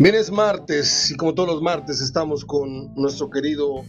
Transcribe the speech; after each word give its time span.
Bien, 0.00 0.14
es 0.14 0.30
martes 0.30 1.10
y 1.10 1.16
como 1.16 1.34
todos 1.34 1.48
los 1.48 1.60
martes 1.60 2.00
estamos 2.00 2.44
con 2.44 2.94
nuestro 2.94 3.28
querido 3.30 3.82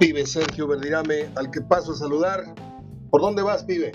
pibe 0.00 0.26
Sergio 0.26 0.66
Verdirame, 0.66 1.28
al 1.36 1.52
que 1.52 1.60
paso 1.60 1.92
a 1.92 1.94
saludar. 1.94 2.40
¿Por 3.08 3.20
dónde 3.20 3.42
vas, 3.42 3.62
pibe? 3.62 3.92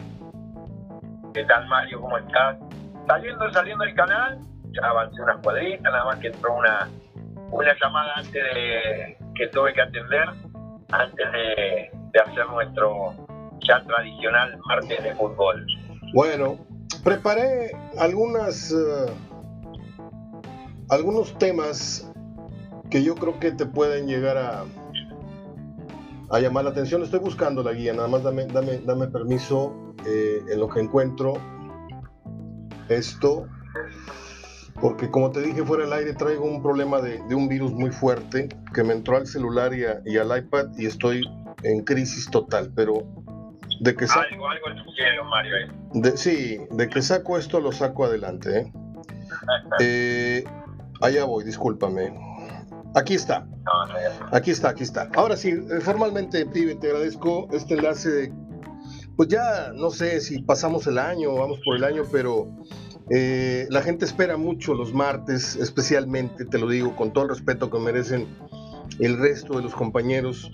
¿Qué 1.33 1.43
tal, 1.43 1.67
Mario? 1.67 1.99
¿Cómo 1.99 2.17
estás? 2.17 2.59
Saliendo, 3.07 3.51
saliendo 3.51 3.83
del 3.83 3.93
canal, 3.93 4.39
ya 4.71 4.87
avancé 4.87 5.21
unas 5.21 5.41
cuadritas, 5.43 5.83
nada 5.83 6.05
más 6.05 6.19
que 6.19 6.27
entró 6.27 6.55
una, 6.55 6.89
una 7.51 7.73
llamada 7.77 8.13
antes 8.15 8.31
de 8.31 9.17
que 9.35 9.47
tuve 9.47 9.73
que 9.73 9.81
atender, 9.81 10.29
antes 10.91 11.31
de, 11.33 12.21
hacer 12.21 12.47
nuestro 12.51 13.13
ya 13.67 13.83
tradicional 13.83 14.57
martes 14.65 15.03
de 15.03 15.13
fútbol. 15.15 15.67
Bueno, 16.13 16.57
preparé 17.03 17.71
algunas... 17.97 18.71
Eh, 18.71 19.32
algunos 20.93 21.37
temas 21.37 22.09
que 22.89 23.03
yo 23.03 23.15
creo 23.15 23.39
que 23.39 23.51
te 23.51 23.65
pueden 23.65 24.07
llegar 24.07 24.37
a, 24.37 24.65
a 26.29 26.39
llamar 26.39 26.65
la 26.65 26.71
atención. 26.71 27.01
Estoy 27.03 27.19
buscando 27.19 27.63
la 27.63 27.73
guía, 27.73 27.93
nada 27.93 28.07
más 28.07 28.23
dame, 28.23 28.45
dame, 28.45 28.77
dame 28.79 29.07
permiso 29.07 29.93
eh, 30.05 30.43
en 30.49 30.59
lo 30.59 30.69
que 30.69 30.81
encuentro 30.81 31.33
esto, 32.89 33.47
porque 34.81 35.09
como 35.09 35.31
te 35.31 35.41
dije 35.41 35.63
fuera 35.63 35.85
del 35.85 35.93
aire, 35.93 36.13
traigo 36.13 36.45
un 36.45 36.61
problema 36.61 37.01
de, 37.01 37.21
un 37.33 37.47
virus 37.47 37.71
muy 37.71 37.89
fuerte 37.89 38.49
que 38.73 38.83
me 38.83 38.93
entró 38.93 39.17
al 39.17 39.25
celular 39.25 39.71
y, 39.73 40.17
al 40.17 40.37
iPad 40.37 40.67
y 40.77 40.85
estoy 40.85 41.21
en 41.63 41.83
crisis 41.83 42.29
total, 42.29 42.71
pero 42.75 43.03
de 43.79 43.95
que 43.95 44.05
saco, 44.05 44.21
algo, 44.21 44.47
algo 44.47 44.67
en 44.69 45.27
Mario. 45.29 45.55
¿eh? 45.57 45.67
De, 45.93 46.17
sí, 46.17 46.59
de 46.69 46.89
que 46.89 47.01
saco 47.01 47.37
esto 47.37 47.59
lo 47.59 47.71
saco 47.71 48.05
adelante. 48.05 48.59
¿eh? 48.59 48.73
eh 49.79 50.43
Allá 51.01 51.25
voy, 51.25 51.43
discúlpame. 51.43 52.13
Aquí 52.95 53.15
está. 53.15 53.47
Aquí 54.31 54.51
está, 54.51 54.69
aquí 54.69 54.83
está. 54.83 55.09
Ahora 55.15 55.35
sí, 55.35 55.49
eh, 55.49 55.79
formalmente, 55.81 56.45
pibe, 56.45 56.75
te 56.75 56.87
agradezco 56.87 57.47
este 57.51 57.75
enlace 57.75 58.09
de. 58.09 58.33
Pues 59.15 59.29
ya 59.29 59.71
no 59.75 59.89
sé 59.89 60.21
si 60.21 60.41
pasamos 60.41 60.87
el 60.87 60.97
año, 60.97 61.35
vamos 61.35 61.59
por 61.63 61.75
el 61.75 61.83
año, 61.83 62.03
pero 62.11 62.47
eh, 63.09 63.67
la 63.69 63.81
gente 63.81 64.05
espera 64.05 64.37
mucho 64.37 64.73
los 64.73 64.93
martes, 64.93 65.55
especialmente, 65.55 66.45
te 66.45 66.57
lo 66.57 66.67
digo 66.69 66.95
con 66.95 67.13
todo 67.13 67.25
el 67.25 67.29
respeto 67.31 67.69
que 67.69 67.79
merecen 67.79 68.27
el 68.99 69.17
resto 69.17 69.57
de 69.57 69.63
los 69.63 69.73
compañeros. 69.73 70.51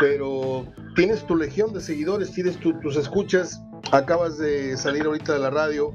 Pero 0.00 0.64
tienes 0.94 1.24
tu 1.26 1.34
legión 1.34 1.72
de 1.72 1.80
seguidores, 1.80 2.30
tienes 2.32 2.58
tus 2.58 2.96
escuchas, 2.96 3.60
acabas 3.90 4.38
de 4.38 4.76
salir 4.76 5.06
ahorita 5.06 5.32
de 5.32 5.38
la 5.40 5.50
radio 5.50 5.92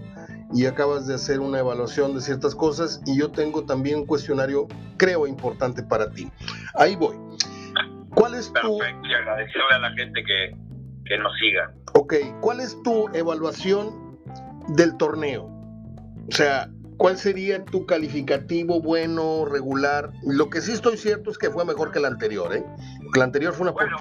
y 0.54 0.66
acabas 0.66 1.08
de 1.08 1.16
hacer 1.16 1.40
una 1.40 1.60
evaluación 1.60 2.14
de 2.14 2.22
ciertas 2.22 2.56
cosas 2.56 3.02
y 3.06 3.18
yo 3.18 3.32
tengo 3.32 3.66
también 3.66 4.00
un 4.00 4.06
cuestionario, 4.06 4.68
creo, 4.98 5.26
importante 5.28 5.84
para 5.84 6.12
ti. 6.12 6.32
Ahí 6.76 6.96
voy. 6.96 7.16
¿Cuál 8.14 8.36
es 8.36 8.54
tu... 8.54 8.78
Perfecto, 8.78 9.08
y 9.08 9.14
agradecerle 9.14 9.74
a 9.74 9.80
la 9.80 9.92
gente 9.94 10.24
que, 10.24 10.56
que 11.06 11.18
nos 11.18 11.34
siga. 11.40 11.74
Ok, 11.94 12.14
¿cuál 12.42 12.60
es 12.60 12.82
tu 12.84 13.10
evaluación 13.14 14.18
del 14.70 14.96
torneo? 14.98 15.46
O 16.28 16.32
sea, 16.32 16.70
¿cuál 16.98 17.18
sería 17.18 17.66
tu 17.66 17.86
calificativo 17.86 18.82
bueno, 18.82 19.46
regular? 19.46 20.12
Lo 20.24 20.50
que 20.50 20.62
sí 20.62 20.72
estoy 20.72 20.98
cierto 20.98 21.32
es 21.32 21.38
que 21.38 21.50
fue 21.50 21.66
mejor 21.66 21.92
que 21.92 22.00
el 22.00 22.06
anterior, 22.06 22.56
¿eh? 22.56 22.64
Que 23.12 23.20
el 23.20 23.24
anterior 23.24 23.54
fue 23.54 23.64
una... 23.64 23.72
Bueno, 23.72 23.98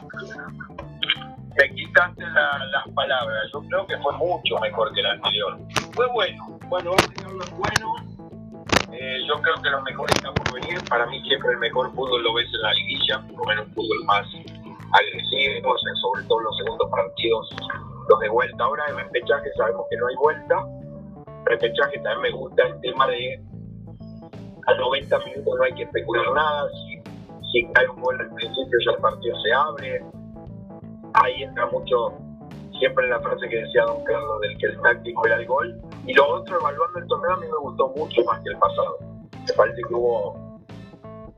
me 1.56 1.74
quitaste 1.74 2.22
las 2.22 2.88
palabras. 2.94 3.50
Yo 3.52 3.60
creo 3.68 3.86
que 3.86 3.98
fue 3.98 4.12
mucho 4.16 4.58
mejor 4.60 4.92
que 4.92 5.00
el 5.00 5.06
anterior. 5.06 5.58
Fue 5.92 6.06
bueno. 6.08 6.58
Bueno, 6.68 6.90
vamos 6.90 7.04
a 7.04 7.12
dejarlo 7.12 7.44
bueno. 7.56 7.94
Eh, 8.92 9.18
yo 9.26 9.40
creo 9.40 9.54
que 9.62 9.70
lo 9.70 9.82
mejor 9.82 10.10
está 10.10 10.32
por 10.32 10.52
venir. 10.54 10.78
Para 10.88 11.06
mí 11.06 11.20
siempre 11.22 11.52
el 11.52 11.58
mejor 11.58 11.90
fútbol 11.94 12.22
lo 12.22 12.34
ves 12.34 12.46
en 12.46 12.62
la 12.62 12.72
liguilla, 12.72 13.22
por 13.28 13.38
lo 13.38 13.44
menos 13.44 13.66
fútbol 13.74 14.04
más 14.04 14.26
agresivo, 14.92 15.74
sobre 16.02 16.22
todo 16.24 16.40
los 16.40 16.56
segundos 16.58 16.90
partidos, 16.90 17.48
los 18.08 18.20
de 18.20 18.28
vuelta. 18.28 18.64
Ahora 18.64 18.84
en 18.88 18.96
repechaje 18.96 19.50
sabemos 19.56 19.86
que 19.90 19.96
no 19.96 20.06
hay 20.06 20.16
vuelta. 20.16 20.66
Repechaje 21.44 21.98
también 22.00 22.20
me 22.20 22.30
gusta 22.30 22.66
el 22.66 22.80
tema 22.80 23.06
de 23.08 23.40
a 24.64 24.74
90 24.74 25.18
minutos 25.18 25.58
no 25.58 25.64
hay 25.64 25.74
que 25.74 25.82
especular 25.82 26.24
nada. 26.34 26.68
Si, 26.70 27.02
si 27.52 27.72
cae 27.72 27.88
un 27.88 28.00
gol 28.00 28.20
al 28.20 28.34
principio 28.34 28.78
ya 28.86 28.92
el 28.92 28.98
partido 28.98 29.36
se 29.42 29.52
abre 29.52 30.02
ahí 31.14 31.42
entra 31.42 31.66
mucho 31.66 32.12
siempre 32.78 33.08
la 33.08 33.20
frase 33.20 33.48
que 33.48 33.56
decía 33.56 33.84
Don 33.84 34.02
Carlos 34.04 34.40
del 34.40 34.58
que 34.58 34.66
el 34.66 34.80
táctico 34.80 35.26
era 35.26 35.36
el 35.36 35.46
gol. 35.46 35.80
Y 36.06 36.14
lo 36.14 36.26
otro, 36.34 36.58
evaluando 36.58 36.98
el 36.98 37.06
torneo, 37.06 37.32
a 37.32 37.36
mí 37.36 37.46
me 37.46 37.58
gustó 37.58 37.88
mucho 37.96 38.24
más 38.24 38.40
que 38.40 38.50
el 38.50 38.58
pasado. 38.58 38.98
Me 39.46 39.54
parece 39.54 39.82
que 39.88 39.94
hubo 39.94 40.58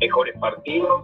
mejores 0.00 0.38
partidos, 0.38 1.02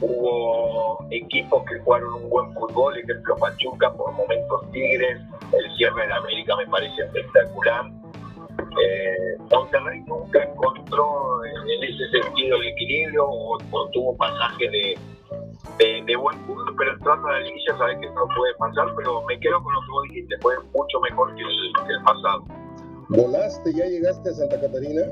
hubo 0.00 1.06
equipos 1.10 1.64
que 1.64 1.78
jugaron 1.80 2.14
un 2.14 2.30
buen 2.30 2.52
fútbol, 2.54 2.96
ejemplo 2.98 3.36
Pachuca, 3.36 3.92
por 3.92 4.12
momentos 4.12 4.70
Tigres, 4.72 5.20
el 5.52 5.76
cierre 5.76 6.06
de 6.06 6.12
América 6.14 6.56
me 6.56 6.66
parece 6.66 7.02
espectacular. 7.02 7.90
Eh, 8.58 9.36
Monterrey 9.50 10.00
nunca 10.06 10.42
encontró 10.42 11.44
en 11.44 11.84
ese 11.84 12.22
sentido 12.22 12.56
el 12.56 12.68
equilibrio 12.68 13.26
o 13.28 13.58
tuvo 13.92 14.16
pasajes 14.16 14.70
de 14.70 14.98
de, 15.78 16.16
buen 16.16 16.38
fútbol, 16.46 16.74
pero 16.78 16.92
entrando 16.92 17.28
a 17.28 17.32
la 17.32 17.40
liguilla 17.40 17.76
sabes 17.76 17.98
que 18.00 18.06
no 18.06 18.26
puede 18.36 18.54
pasar, 18.58 18.94
pero 18.96 19.22
me 19.24 19.38
quedo 19.40 19.62
con 19.62 19.74
lo 19.74 19.80
que 19.80 19.90
vos 19.90 20.02
dijiste, 20.04 20.36
fue 20.40 20.54
mucho 20.74 21.00
mejor 21.00 21.34
que 21.34 21.42
el, 21.42 22.02
pasado. 22.02 22.44
¿Volaste? 23.08 23.72
¿Ya 23.74 23.86
llegaste 23.86 24.30
a 24.30 24.32
Santa 24.32 24.60
Catarina? 24.60 25.02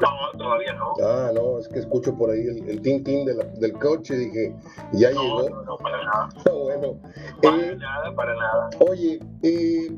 No, 0.00 0.38
todavía 0.38 0.72
no. 0.74 0.94
Ah, 1.04 1.30
no, 1.34 1.58
es 1.58 1.68
que 1.68 1.80
escucho 1.80 2.16
por 2.16 2.30
ahí 2.30 2.40
el, 2.40 2.68
el 2.68 2.80
tin 2.80 3.04
tin 3.04 3.26
del 3.26 3.72
coche, 3.74 4.14
dije, 4.16 4.56
ya 4.92 5.10
llegó. 5.10 5.48
No, 5.48 5.62
no, 5.62 5.76
para 5.76 6.02
nada. 6.04 6.28
Ah, 6.46 6.52
bueno. 6.52 6.98
Para 7.42 7.56
eh, 7.56 7.76
nada, 7.76 8.14
para 8.14 8.34
nada. 8.34 8.70
Oye, 8.88 9.20
eh, 9.42 9.94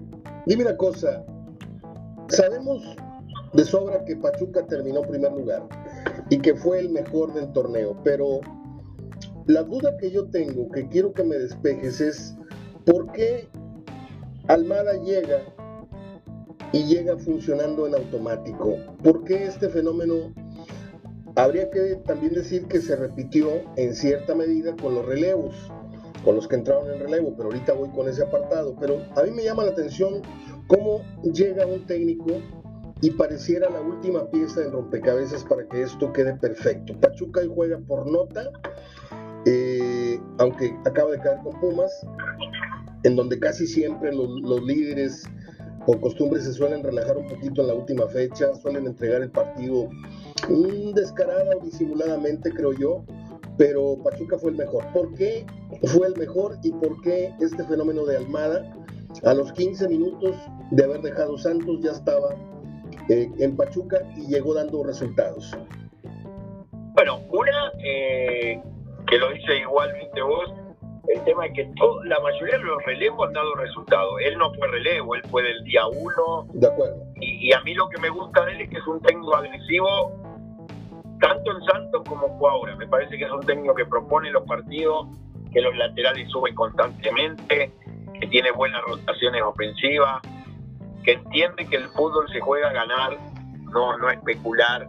dime 0.46 0.64
una 0.64 0.76
cosa, 0.76 1.24
sabemos 2.28 2.82
de 3.52 3.64
sobra 3.64 4.04
que 4.04 4.16
Pachuca 4.16 4.66
terminó 4.66 5.00
en 5.00 5.08
primer 5.08 5.32
lugar 5.32 5.62
y 6.30 6.38
que 6.38 6.54
fue 6.54 6.80
el 6.80 6.90
mejor 6.90 7.32
del 7.34 7.52
torneo, 7.52 7.96
pero 8.02 8.40
la 9.46 9.62
duda 9.62 9.96
que 9.98 10.10
yo 10.10 10.26
tengo, 10.26 10.70
que 10.70 10.88
quiero 10.88 11.12
que 11.12 11.24
me 11.24 11.36
despejes, 11.36 12.00
es 12.00 12.34
por 12.84 13.10
qué 13.12 13.48
Almada 14.48 14.94
llega 15.02 15.40
y 16.72 16.84
llega 16.84 17.16
funcionando 17.16 17.86
en 17.86 17.94
automático. 17.94 18.76
¿Por 19.02 19.24
qué 19.24 19.44
este 19.44 19.68
fenómeno? 19.68 20.34
Habría 21.36 21.70
que 21.70 21.96
también 22.06 22.34
decir 22.34 22.66
que 22.66 22.80
se 22.80 22.96
repitió 22.96 23.48
en 23.76 23.94
cierta 23.94 24.34
medida 24.34 24.74
con 24.76 24.94
los 24.94 25.06
relevos, 25.06 25.54
con 26.24 26.34
los 26.36 26.46
que 26.46 26.56
entraron 26.56 26.90
en 26.90 27.00
relevo, 27.00 27.34
pero 27.36 27.48
ahorita 27.48 27.72
voy 27.72 27.88
con 27.90 28.08
ese 28.08 28.24
apartado. 28.24 28.76
Pero 28.78 29.00
a 29.16 29.22
mí 29.22 29.30
me 29.30 29.44
llama 29.44 29.64
la 29.64 29.70
atención 29.70 30.22
cómo 30.66 31.02
llega 31.22 31.66
un 31.66 31.86
técnico 31.86 32.32
y 33.00 33.10
pareciera 33.10 33.70
la 33.70 33.80
última 33.80 34.30
pieza 34.30 34.62
en 34.62 34.72
rompecabezas 34.72 35.44
para 35.44 35.66
que 35.68 35.82
esto 35.82 36.12
quede 36.12 36.34
perfecto. 36.34 36.98
Pachuca 37.00 37.40
hoy 37.40 37.50
juega 37.52 37.78
por 37.78 38.10
nota 38.10 38.50
eh, 39.46 40.20
aunque 40.38 40.76
acaba 40.84 41.10
de 41.10 41.18
caer 41.18 41.38
con 41.42 41.58
Pumas, 41.60 41.90
en 43.04 43.16
donde 43.16 43.38
casi 43.38 43.66
siempre 43.66 44.12
los, 44.14 44.62
líderes 44.64 45.24
por 45.86 46.00
costumbre 46.00 46.40
se 46.40 46.52
suelen 46.52 46.82
relajar 46.82 47.16
un 47.16 47.26
poquito 47.26 47.62
en 47.62 47.68
la 47.68 47.74
última 47.74 48.06
fecha, 48.06 48.54
suelen 48.54 48.86
entregar 48.86 49.22
el 49.22 49.30
partido 49.30 49.88
descarada 50.94 51.56
o 51.56 51.64
disimuladamente, 51.64 52.50
creo 52.50 52.72
yo, 52.72 53.04
pero 53.56 53.96
Pachuca 54.02 54.38
fue 54.38 54.50
el 54.50 54.56
mejor. 54.56 54.84
¿Por 54.92 55.14
qué 55.14 55.44
fue 55.84 56.06
el 56.06 56.16
mejor 56.16 56.58
y 56.62 56.70
por 56.72 57.00
qué 57.02 57.34
este 57.40 57.64
fenómeno 57.64 58.04
de 58.04 58.16
Almada 58.16 58.76
a 59.24 59.34
los 59.34 59.52
15 59.52 59.88
minutos 59.88 60.36
de 60.70 60.84
haber 60.84 61.02
dejado 61.02 61.36
Santos 61.36 61.80
ya 61.80 61.92
estaba 61.92 62.34
eh, 63.08 63.30
en 63.38 63.56
Pachuca 63.56 63.98
y 64.16 64.26
llegó 64.28 64.54
dando 64.54 64.84
resultados? 64.84 65.56
Bueno, 66.94 67.20
una, 67.30 67.72
eh, 67.84 68.60
que 69.12 69.18
lo 69.18 69.30
dice 69.30 69.58
igualmente 69.58 70.22
vos, 70.22 70.50
el 71.08 71.22
tema 71.24 71.44
es 71.44 71.52
que 71.52 71.70
todo, 71.76 72.02
la 72.04 72.18
mayoría 72.20 72.56
de 72.56 72.64
los 72.64 72.82
relevos 72.86 73.26
han 73.26 73.34
dado 73.34 73.54
resultados. 73.56 74.14
Él 74.24 74.38
no 74.38 74.50
fue 74.54 74.68
relevo, 74.68 75.14
él 75.14 75.22
fue 75.30 75.42
del 75.42 75.62
día 75.64 75.86
uno. 75.86 76.46
De 76.54 76.66
acuerdo. 76.66 76.96
Y, 77.20 77.52
a 77.52 77.60
mí 77.60 77.74
lo 77.74 77.90
que 77.90 78.00
me 78.00 78.08
gusta 78.08 78.42
de 78.46 78.52
él 78.52 78.60
es 78.62 78.70
que 78.70 78.78
es 78.78 78.86
un 78.86 79.02
técnico 79.02 79.36
agresivo, 79.36 80.12
tanto 81.20 81.50
en 81.50 81.62
Santos 81.64 82.02
como 82.08 82.38
fue 82.38 82.50
ahora. 82.50 82.74
Me 82.76 82.86
parece 82.86 83.18
que 83.18 83.24
es 83.24 83.30
un 83.30 83.44
técnico 83.44 83.74
que 83.74 83.84
propone 83.84 84.30
los 84.30 84.44
partidos, 84.44 85.08
que 85.52 85.60
los 85.60 85.76
laterales 85.76 86.30
suben 86.30 86.54
constantemente, 86.54 87.70
que 88.18 88.26
tiene 88.28 88.50
buenas 88.52 88.80
rotaciones 88.80 89.42
ofensivas, 89.42 90.22
que 91.04 91.12
entiende 91.12 91.66
que 91.68 91.76
el 91.76 91.88
fútbol 91.88 92.26
se 92.32 92.40
juega 92.40 92.70
a 92.70 92.72
ganar, 92.72 93.18
no, 93.74 93.98
no 93.98 94.08
a 94.08 94.14
especular 94.14 94.88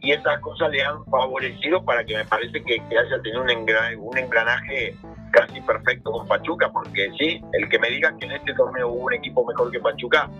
y 0.00 0.12
esas 0.12 0.40
cosas 0.40 0.70
le 0.70 0.82
han 0.82 1.04
favorecido 1.06 1.84
para 1.84 2.04
que 2.04 2.16
me 2.16 2.24
parece 2.24 2.62
que, 2.62 2.80
haya 2.80 3.22
tenido 3.22 3.42
un 3.42 3.50
engranaje, 3.50 3.96
un 3.96 4.18
engranaje 4.18 4.96
casi 5.32 5.60
perfecto 5.60 6.12
con 6.12 6.26
Pachuca, 6.26 6.70
porque 6.72 7.10
sí, 7.18 7.40
el 7.52 7.68
que 7.68 7.78
me 7.78 7.90
diga 7.90 8.16
que 8.18 8.26
en 8.26 8.32
este 8.32 8.54
torneo 8.54 8.88
hubo 8.88 9.04
un 9.04 9.14
equipo 9.14 9.44
mejor 9.44 9.70
que 9.70 9.80
Pachuca, 9.80 10.30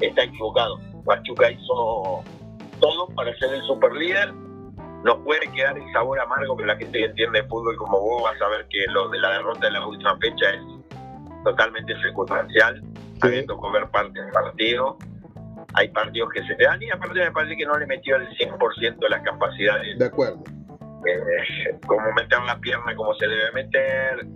está 0.00 0.24
equivocado. 0.24 0.80
Pachuca 1.04 1.50
hizo 1.50 2.22
todo 2.80 3.06
para 3.14 3.34
ser 3.36 3.54
el 3.54 3.62
super 3.62 3.92
líder. 3.92 4.32
Nos 5.04 5.18
puede 5.24 5.50
quedar 5.52 5.76
el 5.76 5.92
sabor 5.92 6.20
amargo 6.20 6.56
que 6.56 6.64
la 6.64 6.76
gente 6.76 6.98
que 6.98 7.04
entiende 7.06 7.42
fútbol 7.44 7.76
como 7.76 8.00
vos 8.00 8.24
va 8.24 8.30
a 8.30 8.38
saber 8.38 8.66
que 8.68 8.84
lo 8.88 9.08
de 9.08 9.18
la 9.18 9.30
derrota 9.32 9.66
de 9.66 9.72
la 9.72 9.86
última 9.86 10.16
fecha 10.18 10.50
es 10.50 10.62
totalmente 11.44 11.94
circunstancial, 12.00 12.82
habiendo 13.20 13.56
comer 13.56 13.88
parte 13.90 14.20
del 14.20 14.32
partido. 14.32 14.96
Hay 15.74 15.88
partidos 15.88 16.30
que 16.34 16.42
se 16.44 16.54
te 16.54 16.64
dan 16.64 16.82
y 16.82 16.90
aparte 16.90 17.20
me 17.20 17.32
parece 17.32 17.56
que 17.56 17.64
no 17.64 17.78
le 17.78 17.86
metió 17.86 18.16
el 18.16 18.28
100% 18.28 18.98
de 18.98 19.08
las 19.08 19.22
capacidades. 19.22 19.98
De 19.98 20.04
acuerdo. 20.04 20.42
Eh, 21.04 21.78
como 21.86 22.12
meter 22.12 22.40
la 22.42 22.56
pierna 22.58 22.94
como 22.94 23.12
se 23.14 23.26
debe 23.26 23.50
meter, 23.52 24.26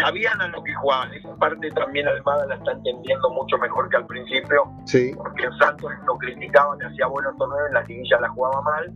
sabían 0.00 0.40
a 0.40 0.48
lo 0.48 0.62
que 0.62 0.74
jugaban. 0.74 1.12
Esa 1.14 1.34
parte 1.36 1.70
también 1.70 2.06
Almada 2.08 2.46
la 2.46 2.54
está 2.56 2.72
entendiendo 2.72 3.30
mucho 3.30 3.58
mejor 3.58 3.88
que 3.88 3.96
al 3.96 4.06
principio. 4.06 4.64
Sí. 4.86 5.12
Porque 5.16 5.44
en 5.44 5.58
Santos 5.58 5.92
lo 6.06 6.16
criticaban, 6.18 6.82
hacía 6.82 7.06
buenos 7.06 7.36
torneos, 7.36 7.68
en 7.68 7.74
la 7.74 7.82
liguilla 7.82 8.20
la 8.20 8.28
jugaba 8.28 8.62
mal. 8.62 8.92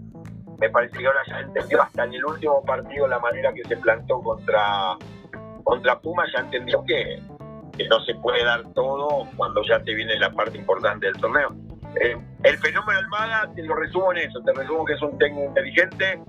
Me 0.58 0.68
parece 0.70 0.98
que 0.98 1.06
ahora 1.06 1.20
ya 1.28 1.40
entendió 1.40 1.82
hasta 1.82 2.04
en 2.04 2.14
el 2.14 2.24
último 2.24 2.62
partido 2.64 3.06
la 3.06 3.20
manera 3.20 3.52
que 3.52 3.62
se 3.64 3.76
plantó 3.76 4.20
contra, 4.20 4.96
contra 5.62 5.98
Puma, 6.00 6.24
ya 6.34 6.40
entendió 6.40 6.84
que, 6.84 7.22
que 7.78 7.88
no 7.88 8.04
se 8.04 8.14
puede 8.16 8.44
dar 8.44 8.62
todo 8.74 9.26
cuando 9.36 9.62
ya 9.62 9.80
te 9.82 9.94
viene 9.94 10.18
la 10.18 10.30
parte 10.30 10.58
importante 10.58 11.06
del 11.06 11.16
torneo. 11.16 11.54
Eh, 12.02 12.16
el 12.42 12.58
fenómeno 12.58 12.98
Almada, 12.98 13.50
te 13.54 13.62
lo 13.62 13.76
resumo 13.76 14.12
en 14.12 14.18
eso, 14.18 14.40
te 14.42 14.52
resumo 14.52 14.84
que 14.84 14.94
es 14.94 15.02
un 15.02 15.16
técnico 15.16 15.46
inteligente, 15.46 16.20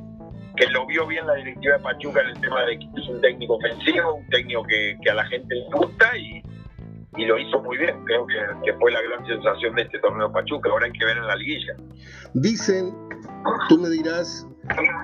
que 0.56 0.68
lo 0.68 0.86
vio 0.86 1.08
bien 1.08 1.26
la 1.26 1.34
directiva 1.36 1.78
de 1.78 1.84
Pachuca 1.84 2.22
en 2.22 2.28
el 2.30 2.42
tema 2.42 2.64
de 2.64 2.80
que 2.80 2.86
es 3.02 3.10
un 3.10 3.20
técnico 3.22 3.56
ofensivo, 3.56 4.16
un 4.16 4.28
técnico 4.28 4.64
que, 4.64 4.98
a 5.10 5.14
la 5.16 5.26
gente 5.26 5.56
le 5.56 5.66
gusta 5.76 6.16
y, 6.18 6.44
lo 7.26 7.38
hizo 7.38 7.62
muy 7.62 7.78
bien. 7.78 8.06
Creo 8.06 8.26
que, 8.28 8.74
fue 8.80 8.92
la 8.92 9.02
gran 9.02 9.26
sensación 9.26 9.76
de 9.76 9.82
este 9.82 10.00
torneo 10.00 10.32
Pachuca. 10.32 10.70
Ahora 10.70 10.86
hay 10.86 10.94
que 10.94 11.04
ver 11.04 11.18
en 11.18 11.28
la 11.28 11.36
liguilla. 11.36 11.76
Dicen, 12.34 12.94
tú 13.68 13.78
me 13.78 13.90
dirás, 13.90 14.48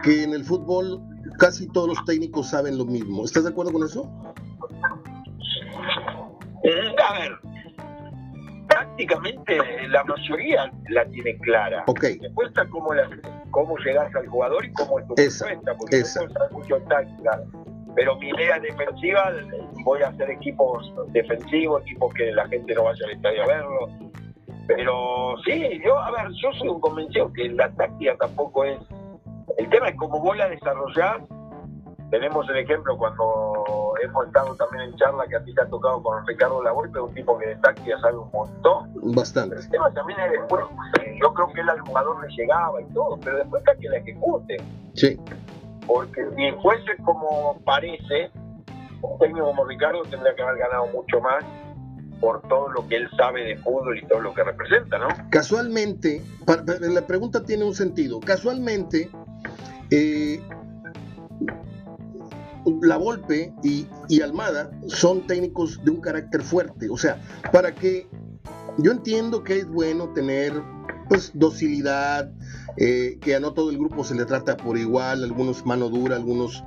que 0.03 0.23
en 0.23 0.33
el 0.33 0.43
fútbol 0.45 1.01
casi 1.39 1.67
todos 1.67 1.89
los 1.89 2.05
técnicos 2.05 2.49
saben 2.51 2.77
lo 2.77 2.85
mismo. 2.85 3.25
¿Estás 3.25 3.43
de 3.43 3.49
acuerdo 3.49 3.73
con 3.73 3.83
eso? 3.83 4.09
Mm, 6.65 6.99
a 6.99 7.19
ver, 7.19 7.37
prácticamente 8.67 9.87
la 9.87 10.03
mayoría 10.03 10.71
la 10.89 11.05
tiene 11.05 11.37
clara. 11.39 11.83
Ok. 11.87 12.03
Después 12.21 12.47
está 12.47 12.67
cómo, 12.69 12.93
la, 12.93 13.07
cómo 13.51 13.77
llegas 13.77 14.13
al 14.15 14.27
jugador 14.27 14.65
y 14.65 14.73
cómo 14.73 14.99
es 14.99 15.07
tu 15.07 15.15
respuesta, 15.15 15.75
porque 15.77 15.97
esa. 15.97 16.21
mucho 16.51 16.79
táctica. 16.89 17.41
Pero 17.95 18.17
mi 18.17 18.29
idea 18.29 18.59
defensiva, 18.59 19.31
voy 19.85 20.01
a 20.01 20.09
hacer 20.09 20.29
equipos 20.31 20.91
defensivos, 21.13 21.81
equipos 21.83 22.13
que 22.13 22.31
la 22.31 22.45
gente 22.47 22.73
no 22.73 22.83
vaya 22.83 23.05
al 23.05 23.11
estadio 23.11 23.43
a 23.43 23.47
verlo. 23.47 23.87
Pero 24.67 25.35
sí, 25.45 25.79
yo, 25.85 25.97
a 25.97 26.11
ver, 26.11 26.31
yo 26.41 26.51
soy 26.53 26.67
un 26.67 26.81
convencido 26.81 27.31
que 27.31 27.47
la 27.49 27.69
táctica 27.71 28.15
tampoco 28.17 28.65
es. 28.65 28.79
El 29.57 29.69
tema 29.69 29.89
es 29.89 29.95
cómo 29.95 30.19
vos 30.19 30.35
la 30.35 30.49
desarrollás 30.49 31.21
tenemos 32.11 32.47
el 32.49 32.57
ejemplo 32.57 32.97
cuando 32.97 33.93
hemos 34.03 34.27
estado 34.27 34.55
también 34.55 34.89
en 34.89 34.95
charla 34.95 35.25
que 35.27 35.35
a 35.35 35.43
ti 35.43 35.53
te 35.53 35.61
ha 35.61 35.67
tocado 35.67 36.01
con 36.03 36.25
Ricardo 36.25 36.63
Lavolpe, 36.63 36.99
un 36.99 37.13
tipo 37.13 37.37
que 37.37 37.47
de 37.47 37.55
táctica 37.57 37.99
sabe 37.99 38.17
un 38.17 38.29
montón. 38.31 38.91
Bastante. 39.15 39.55
El 39.55 39.69
tema 39.69 39.91
también 39.93 40.19
es 40.19 40.31
después, 40.31 40.65
yo 41.21 41.33
creo 41.33 41.47
que 41.53 41.61
él 41.61 41.69
al 41.69 41.79
jugador 41.81 42.21
le 42.27 42.35
llegaba 42.35 42.81
y 42.81 42.85
todo, 42.93 43.17
pero 43.23 43.37
después 43.37 43.61
está 43.61 43.75
que 43.79 43.89
la 43.89 43.97
ejecute. 43.97 44.57
Sí. 44.93 45.19
Porque 45.87 46.25
si 46.35 46.51
fuese 46.61 46.95
como 47.03 47.59
parece, 47.63 48.31
un 49.01 49.19
técnico 49.19 49.47
como 49.47 49.65
Ricardo 49.65 50.01
tendría 50.03 50.35
que 50.35 50.41
haber 50.41 50.57
ganado 50.57 50.87
mucho 50.87 51.19
más 51.21 51.43
por 52.19 52.41
todo 52.47 52.69
lo 52.69 52.87
que 52.87 52.95
él 52.95 53.09
sabe 53.17 53.43
de 53.43 53.57
fútbol 53.57 53.97
y 53.97 54.07
todo 54.07 54.21
lo 54.21 54.33
que 54.33 54.43
representa, 54.43 54.97
¿no? 54.97 55.07
Casualmente, 55.29 56.21
la 56.79 57.05
pregunta 57.05 57.43
tiene 57.43 57.65
un 57.65 57.75
sentido. 57.75 58.19
Casualmente, 58.19 59.09
eh, 59.91 60.39
la 62.81 62.97
Volpe 62.97 63.53
y, 63.63 63.87
Almada 64.21 64.71
son 64.87 65.27
técnicos 65.27 65.79
de 65.83 65.91
un 65.91 66.01
carácter 66.01 66.41
fuerte. 66.41 66.89
O 66.89 66.97
sea, 66.97 67.21
para 67.51 67.73
que 67.73 68.07
yo 68.77 68.91
entiendo 68.91 69.43
que 69.43 69.59
es 69.59 69.67
bueno 69.67 70.09
tener 70.13 70.53
pues 71.07 71.31
docilidad, 71.35 72.31
eh, 72.77 73.19
que 73.21 73.35
a 73.35 73.39
no 73.39 73.53
todo 73.53 73.69
el 73.69 73.77
grupo 73.77 74.03
se 74.03 74.15
le 74.15 74.25
trata 74.25 74.57
por 74.57 74.77
igual, 74.77 75.23
algunos 75.23 75.65
mano 75.65 75.89
dura, 75.89 76.15
algunos 76.15 76.63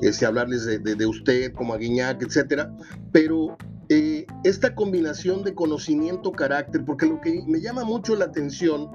este, 0.00 0.24
hablarles 0.24 0.64
de, 0.64 1.06
usted 1.06 1.52
como 1.52 1.74
a 1.74 1.76
Guiñac, 1.78 2.22
etcétera, 2.22 2.74
pero 3.12 3.56
eh, 3.88 4.26
esta 4.44 4.74
combinación 4.74 5.44
de 5.44 5.54
conocimiento, 5.54 6.32
carácter, 6.32 6.84
porque 6.84 7.06
lo 7.06 7.20
que 7.20 7.42
me 7.46 7.60
llama 7.60 7.84
mucho 7.84 8.16
la 8.16 8.24
atención 8.24 8.90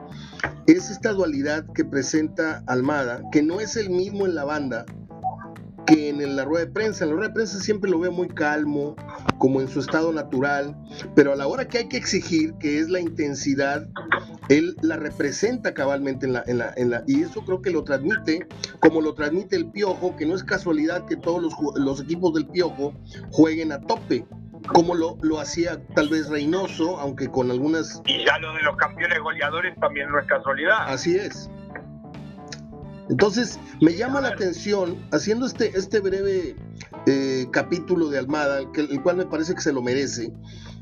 es 0.66 0.90
esta 0.90 1.14
dualidad 1.14 1.66
que 1.76 1.86
presenta 1.86 2.64
Almada, 2.66 3.22
que 3.32 3.44
no 3.44 3.60
es 3.60 3.78
el 3.78 3.92
mismo 3.92 4.26
en 4.26 4.34
la 4.34 4.44
banda, 4.44 4.86
que 5.88 6.10
en 6.10 6.36
la 6.36 6.46
rueda 6.46 6.66
de 6.66 6.72
prensa. 6.72 7.04
En 7.04 7.12
la 7.12 7.16
rueda 7.16 7.30
de 7.30 7.34
prensa 7.34 7.60
siempre 7.60 7.90
lo 7.90 8.00
veo 8.00 8.12
muy 8.12 8.28
calmo, 8.28 8.96
como 9.40 9.62
en 9.62 9.68
su 9.68 9.80
estado 9.80 10.12
natural, 10.12 10.76
pero 11.16 11.34
a 11.34 11.36
la 11.36 11.48
hora 11.48 11.68
que 11.68 11.80
hay 11.80 11.88
que 11.88 11.98
exigir, 11.98 12.54
que 12.60 12.80
es 12.80 12.90
la 12.90 13.00
intensidad, 13.00 13.88
él 14.50 14.76
la 14.82 14.98
representa 14.98 15.74
cabalmente 15.74 16.26
en 16.26 16.34
la, 16.34 16.44
en 16.46 16.60
la, 16.60 16.74
en 16.76 16.90
la 16.92 17.04
y 17.08 17.24
eso 17.24 17.44
creo 17.44 17.62
que 17.62 17.72
lo 17.72 17.84
transmite, 17.84 18.48
como 18.80 19.02
lo 19.02 19.14
transmite 19.14 19.56
el 19.56 19.72
Piojo, 19.72 20.16
que 20.16 20.26
no 20.26 20.36
es 20.36 20.44
casualidad 20.44 21.06
que 21.06 21.16
todos 21.16 21.42
los, 21.42 21.54
los 21.76 22.02
equipos 22.02 22.34
del 22.34 22.48
Piojo 22.48 22.94
jueguen 23.32 23.72
a 23.72 23.82
tope 23.82 24.26
como 24.68 24.96
lo, 24.96 25.18
lo 25.22 25.40
hacía 25.40 25.82
tal 25.96 26.10
vez 26.10 26.30
Reynoso, 26.30 27.00
aunque 27.00 27.30
con 27.30 27.52
algunas... 27.52 28.02
Y 28.06 28.26
ya 28.26 28.38
lo 28.40 28.54
de 28.54 28.62
los 28.64 28.76
campeones 28.76 29.20
goleadores 29.20 29.80
también 29.80 30.10
no 30.12 30.20
es 30.20 30.28
casualidad. 30.28 30.90
Así 30.90 31.16
es. 31.16 31.50
Entonces, 33.10 33.60
me 33.82 33.96
llama 33.96 34.22
la 34.22 34.30
atención, 34.30 34.98
haciendo 35.12 35.46
este, 35.46 35.78
este 35.78 36.00
breve 36.00 36.56
eh, 37.06 37.48
capítulo 37.52 38.10
de 38.10 38.20
Almada, 38.20 38.60
el 38.60 39.02
cual 39.02 39.18
me 39.18 39.26
parece 39.26 39.56
que 39.56 39.62
se 39.62 39.72
lo 39.72 39.82
merece, 39.82 40.34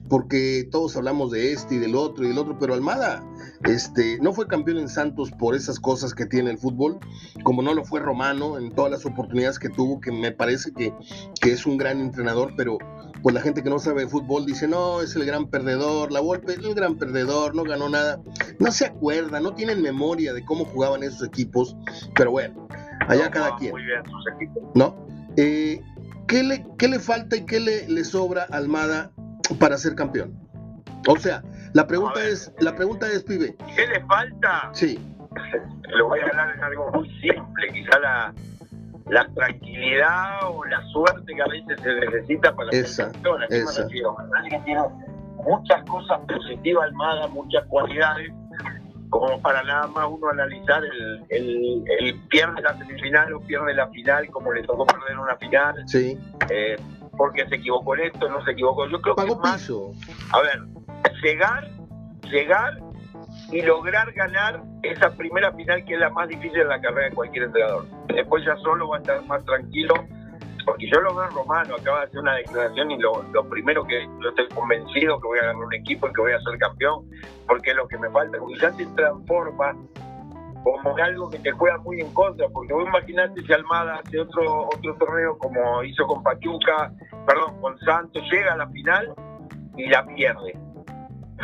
porque 0.09 0.67
todos 0.71 0.95
hablamos 0.95 1.31
de 1.31 1.53
este 1.53 1.75
y 1.75 1.77
del 1.77 1.95
otro 1.95 2.25
y 2.25 2.29
del 2.29 2.37
otro, 2.37 2.57
pero 2.59 2.73
Almada 2.73 3.23
este, 3.63 4.19
no 4.21 4.33
fue 4.33 4.47
campeón 4.47 4.77
en 4.77 4.89
Santos 4.89 5.31
por 5.31 5.55
esas 5.55 5.79
cosas 5.79 6.13
que 6.13 6.25
tiene 6.25 6.51
el 6.51 6.57
fútbol, 6.57 6.99
como 7.43 7.61
no 7.61 7.73
lo 7.73 7.83
fue 7.83 7.99
Romano 7.99 8.57
en 8.57 8.71
todas 8.71 8.91
las 8.91 9.05
oportunidades 9.05 9.59
que 9.59 9.69
tuvo, 9.69 9.99
que 9.99 10.11
me 10.11 10.31
parece 10.31 10.71
que, 10.73 10.93
que 11.41 11.51
es 11.51 11.65
un 11.65 11.77
gran 11.77 11.99
entrenador, 11.99 12.53
pero 12.55 12.77
pues 13.25 13.33
la 13.33 13.41
gente 13.41 13.63
que 13.63 13.71
no 13.71 13.79
sabe 13.79 14.01
de 14.01 14.07
fútbol 14.07 14.45
dice, 14.45 14.67
no, 14.67 15.01
es 15.01 15.15
el 15.15 15.25
gran 15.25 15.47
perdedor, 15.47 16.11
la 16.11 16.19
Volpe 16.19 16.51
es 16.51 16.59
el 16.59 16.75
gran 16.75 16.95
perdedor, 16.95 17.55
no 17.55 17.63
ganó 17.63 17.89
nada. 17.89 18.19
No 18.59 18.71
se 18.71 18.85
acuerda, 18.85 19.39
no 19.39 19.55
tienen 19.55 19.81
memoria 19.81 20.31
de 20.31 20.45
cómo 20.45 20.63
jugaban 20.63 21.01
esos 21.01 21.27
equipos, 21.27 21.75
pero 22.13 22.29
bueno, 22.29 22.67
allá 23.07 23.31
cada 23.31 23.55
quien. 23.55 23.71
Muy 23.71 23.83
bien, 23.83 24.03
sus 24.05 24.27
equipos. 24.35 24.63
¿No? 24.75 25.07
Eh, 25.37 25.81
¿qué, 26.27 26.43
le, 26.43 26.67
¿Qué 26.77 26.87
le 26.87 26.99
falta 26.99 27.35
y 27.35 27.47
qué 27.47 27.59
le, 27.59 27.89
le 27.89 28.03
sobra 28.03 28.45
a 28.51 28.57
Almada 28.57 29.09
para 29.57 29.75
ser 29.79 29.95
campeón? 29.95 30.39
O 31.07 31.17
sea, 31.17 31.41
la 31.73 31.87
pregunta 31.87 32.23
es, 32.23 32.53
la 32.59 32.75
pregunta 32.75 33.11
es, 33.11 33.23
pibe. 33.23 33.55
¿Qué 33.75 33.87
le 33.87 34.05
falta? 34.05 34.69
Sí. 34.73 34.99
Lo 35.97 36.09
voy 36.09 36.19
a 36.19 36.25
hablar 36.27 36.55
en 36.55 36.63
algo 36.63 36.91
muy 36.91 37.09
simple, 37.21 37.73
quizá 37.73 37.97
la, 37.97 38.35
la 39.07 39.27
tranquilidad 39.33 40.49
o 40.49 40.65
la 40.65 40.83
suerte 40.87 41.35
que 41.35 41.41
a 41.41 41.47
veces 41.47 41.79
se 41.81 41.93
necesita 41.93 42.55
para 42.55 42.71
esa, 42.71 43.11
ser 43.11 43.21
esa. 43.49 43.87
tiene 43.87 44.81
muchas 45.43 45.83
cosas 45.83 46.19
positivas 46.27 46.85
Almada, 46.85 47.27
muchas 47.27 47.65
cualidades, 47.67 48.31
como 49.09 49.39
para 49.41 49.63
nada 49.63 49.87
más 49.87 50.07
uno 50.09 50.29
analizar 50.29 50.83
el, 50.83 51.23
el, 51.29 52.19
pierde 52.29 52.61
la 52.61 52.77
semifinal 52.77 53.33
o 53.33 53.41
pierde 53.41 53.73
la 53.75 53.87
final, 53.89 54.27
como 54.31 54.51
le 54.51 54.63
tocó 54.63 54.85
perder 54.85 55.19
una 55.19 55.37
final. 55.37 55.83
Sí. 55.87 56.19
Eh, 56.49 56.75
porque 57.17 57.47
se 57.47 57.55
equivocó 57.55 57.95
en 57.95 58.07
esto, 58.07 58.27
no 58.27 58.43
se 58.43 58.51
equivocó. 58.51 58.87
Yo 58.87 59.01
creo 59.01 59.15
Pagó 59.15 59.41
que 59.41 59.51
piso. 59.51 59.93
a 60.33 60.41
ver, 60.41 60.61
llegar, 61.23 61.69
llegar 62.29 62.84
y 63.51 63.61
lograr 63.61 64.11
ganar 64.13 64.61
esa 64.81 65.09
primera 65.11 65.51
final 65.51 65.83
que 65.85 65.93
es 65.93 65.99
la 65.99 66.09
más 66.09 66.27
difícil 66.27 66.59
de 66.59 66.65
la 66.65 66.81
carrera 66.81 67.09
de 67.09 67.15
cualquier 67.15 67.45
entrenador. 67.45 67.85
Después 68.07 68.43
ya 68.45 68.55
solo 68.57 68.89
va 68.89 68.97
a 68.97 68.99
estar 68.99 69.23
más 69.25 69.43
tranquilo, 69.45 69.93
porque 70.65 70.89
yo 70.89 70.99
lo 71.01 71.13
veo 71.13 71.25
en 71.25 71.35
Romano, 71.35 71.75
acaba 71.75 71.99
de 71.99 72.05
hacer 72.05 72.19
una 72.19 72.35
declaración 72.35 72.91
y 72.91 72.97
lo, 72.97 73.23
primero 73.49 73.85
que 73.85 74.07
yo 74.21 74.29
estoy 74.29 74.47
convencido 74.49 75.19
que 75.19 75.27
voy 75.27 75.39
a 75.39 75.43
ganar 75.43 75.63
un 75.63 75.73
equipo 75.73 76.07
y 76.07 76.13
que 76.13 76.21
voy 76.21 76.31
a 76.33 76.39
ser 76.41 76.57
campeón, 76.57 77.05
porque 77.47 77.71
es 77.71 77.75
lo 77.75 77.87
que 77.87 77.97
me 77.97 78.09
falta, 78.09 78.37
ya 78.59 78.71
se 78.73 78.85
transforma 78.87 79.75
como 80.63 80.97
algo 80.97 81.29
que 81.29 81.37
te 81.37 81.51
juega 81.51 81.77
muy 81.77 82.01
en 82.01 82.11
contra, 82.11 82.47
porque 82.49 82.73
vos 82.73 82.87
imaginate 82.87 83.39
si 83.43 83.53
Almada 83.53 84.01
hace 84.03 84.19
otro, 84.19 84.69
otro 84.69 84.95
torneo 84.95 85.37
como 85.37 85.83
hizo 85.83 86.07
con 86.07 86.23
Pachuca, 86.23 86.91
perdón, 87.27 87.61
con 87.61 87.77
Santos, 87.81 88.23
llega 88.31 88.53
a 88.53 88.57
la 88.57 88.67
final 88.69 89.13
y 89.77 89.87
la 89.87 90.03
pierde 90.07 90.64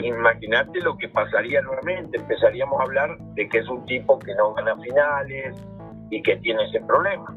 imagínate 0.04 0.80
lo 0.82 0.98
que 0.98 1.10
pasaría 1.10 1.62
nuevamente. 1.62 2.18
Empezaríamos 2.18 2.80
a 2.80 2.84
hablar 2.84 3.18
de 3.36 3.48
que 3.50 3.60
es 3.60 3.68
un 3.68 3.86
tipo 3.86 4.20
que 4.20 4.34
no 4.36 4.54
gana 4.54 4.76
finales 4.78 5.56
y 6.10 6.22
que 6.22 6.38
tiene 6.38 6.64
ese 6.70 6.80
problema. 6.82 7.36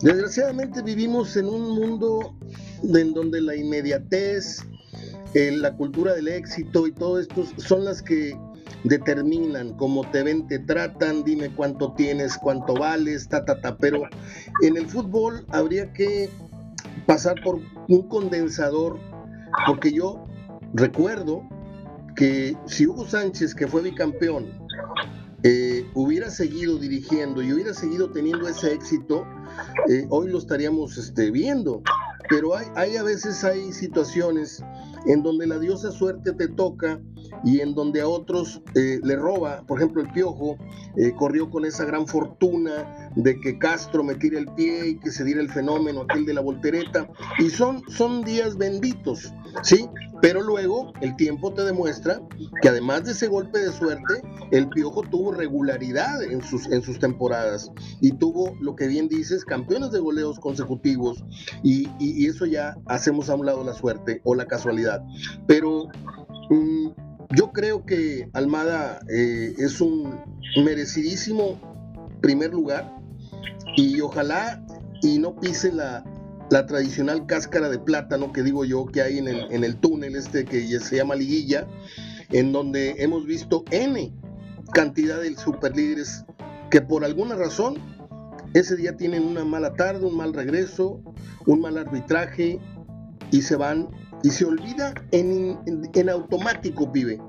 Desgraciadamente 0.00 0.82
vivimos 0.82 1.36
en 1.36 1.46
un 1.46 1.76
mundo 1.76 2.34
en 2.82 3.14
donde 3.14 3.40
la 3.40 3.54
inmediatez, 3.54 4.66
eh, 5.34 5.52
la 5.52 5.72
cultura 5.76 6.14
del 6.14 6.28
éxito 6.28 6.86
y 6.86 6.92
todo 6.92 7.20
esto 7.20 7.44
son 7.56 7.84
las 7.84 8.02
que 8.02 8.36
determinan, 8.84 9.76
cómo 9.76 10.02
te 10.10 10.24
ven, 10.24 10.46
te 10.48 10.58
tratan, 10.58 11.22
dime 11.22 11.50
cuánto 11.54 11.92
tienes, 11.92 12.36
cuánto 12.36 12.74
vales, 12.74 13.28
ta, 13.28 13.44
ta, 13.44 13.60
ta. 13.60 13.76
Pero 13.76 14.02
en 14.62 14.76
el 14.76 14.86
fútbol 14.86 15.46
habría 15.50 15.92
que 15.92 16.28
pasar 17.06 17.36
por 17.42 17.60
un 17.88 18.08
condensador, 18.08 18.98
porque 19.66 19.92
yo 19.92 20.26
recuerdo 20.72 21.42
que 22.16 22.56
si 22.66 22.86
Hugo 22.86 23.06
Sánchez, 23.06 23.54
que 23.54 23.66
fue 23.66 23.82
bicampeón, 23.82 24.46
eh, 25.44 25.84
hubiera 25.94 26.30
seguido 26.30 26.78
dirigiendo 26.78 27.42
y 27.42 27.52
hubiera 27.52 27.74
seguido 27.74 28.10
teniendo 28.10 28.48
ese 28.48 28.72
éxito, 28.72 29.26
eh, 29.88 30.06
hoy 30.10 30.28
lo 30.28 30.38
estaríamos 30.38 30.96
este, 30.98 31.30
viendo. 31.30 31.82
Pero 32.28 32.56
hay, 32.56 32.66
hay 32.76 32.96
a 32.96 33.02
veces 33.02 33.42
hay 33.42 33.72
situaciones 33.72 34.62
en 35.06 35.22
donde 35.22 35.46
la 35.46 35.58
diosa 35.58 35.90
suerte 35.90 36.32
te 36.32 36.48
toca 36.48 37.00
y 37.44 37.60
en 37.60 37.74
donde 37.74 38.00
a 38.00 38.08
otros 38.08 38.62
eh, 38.74 39.00
le 39.02 39.16
roba. 39.16 39.64
Por 39.66 39.78
ejemplo, 39.78 40.02
el 40.02 40.10
Piojo 40.12 40.56
eh, 40.96 41.12
corrió 41.16 41.50
con 41.50 41.64
esa 41.64 41.84
gran 41.84 42.06
fortuna 42.06 43.10
de 43.16 43.38
que 43.40 43.58
Castro 43.58 44.04
me 44.04 44.14
tire 44.14 44.38
el 44.38 44.46
pie 44.46 44.88
y 44.88 44.98
que 44.98 45.10
se 45.10 45.24
diera 45.24 45.40
el 45.40 45.50
fenómeno 45.50 46.02
aquel 46.02 46.24
de 46.24 46.34
la 46.34 46.40
voltereta. 46.40 47.08
Y 47.38 47.50
son, 47.50 47.82
son 47.88 48.22
días 48.22 48.56
benditos, 48.56 49.32
¿sí? 49.62 49.88
Pero 50.22 50.40
luego 50.40 50.92
el 51.00 51.16
tiempo 51.16 51.52
te 51.52 51.64
demuestra 51.64 52.20
que 52.62 52.68
además 52.68 53.04
de 53.04 53.10
ese 53.10 53.26
golpe 53.26 53.58
de 53.58 53.72
suerte, 53.72 54.22
el 54.52 54.68
Piojo 54.68 55.02
tuvo 55.02 55.32
regularidad 55.32 56.22
en 56.22 56.42
sus, 56.42 56.70
en 56.70 56.80
sus 56.80 57.00
temporadas 57.00 57.72
y 58.00 58.12
tuvo, 58.12 58.56
lo 58.60 58.76
que 58.76 58.86
bien 58.86 59.08
dices, 59.08 59.44
campeones 59.44 59.90
de 59.90 59.98
goleos 59.98 60.38
consecutivos 60.38 61.24
y, 61.64 61.88
y, 61.98 62.26
eso 62.26 62.46
ya 62.46 62.76
hacemos 62.86 63.30
a 63.30 63.34
un 63.34 63.46
lado 63.46 63.64
la 63.64 63.72
suerte 63.72 64.20
o 64.22 64.36
la 64.36 64.46
casualidad. 64.46 65.02
Pero 65.48 65.88
mmm, 66.50 66.90
yo 67.34 67.52
creo 67.52 67.84
que 67.84 68.28
Almada 68.32 69.00
eh, 69.08 69.54
es 69.58 69.80
un 69.80 70.20
merecidísimo 70.64 71.58
primer 72.20 72.52
lugar 72.52 72.94
y 73.76 74.00
ojalá 74.00 74.64
y 75.02 75.18
no 75.18 75.34
pise 75.36 75.72
la, 75.72 76.04
la 76.50 76.66
tradicional 76.66 77.26
cáscara 77.26 77.68
de 77.68 77.78
plátano 77.78 78.32
que 78.32 78.42
digo 78.42 78.64
yo 78.64 78.86
que 78.86 79.02
hay 79.02 79.18
en 79.18 79.28
el, 79.28 79.50
en 79.50 79.64
el 79.64 79.76
túnel 79.76 80.16
este 80.16 80.44
que 80.44 80.66
se 80.80 80.96
llama 80.96 81.14
liguilla, 81.14 81.66
en 82.30 82.52
donde 82.52 82.94
hemos 82.98 83.26
visto 83.26 83.64
N 83.70 84.12
cantidad 84.72 85.20
de 85.20 85.36
superlíderes 85.36 86.24
que 86.70 86.80
por 86.80 87.04
alguna 87.04 87.36
razón 87.36 87.78
ese 88.54 88.76
día 88.76 88.96
tienen 88.96 89.24
una 89.24 89.44
mala 89.44 89.74
tarde, 89.74 90.06
un 90.06 90.16
mal 90.16 90.34
regreso, 90.34 91.02
un 91.46 91.60
mal 91.60 91.78
arbitraje 91.78 92.60
y 93.30 93.42
se 93.42 93.56
van 93.56 93.88
y 94.22 94.30
se 94.30 94.44
olvida 94.44 94.94
en, 95.10 95.58
en, 95.66 96.08
automático, 96.10 96.90
pibe, 96.90 97.20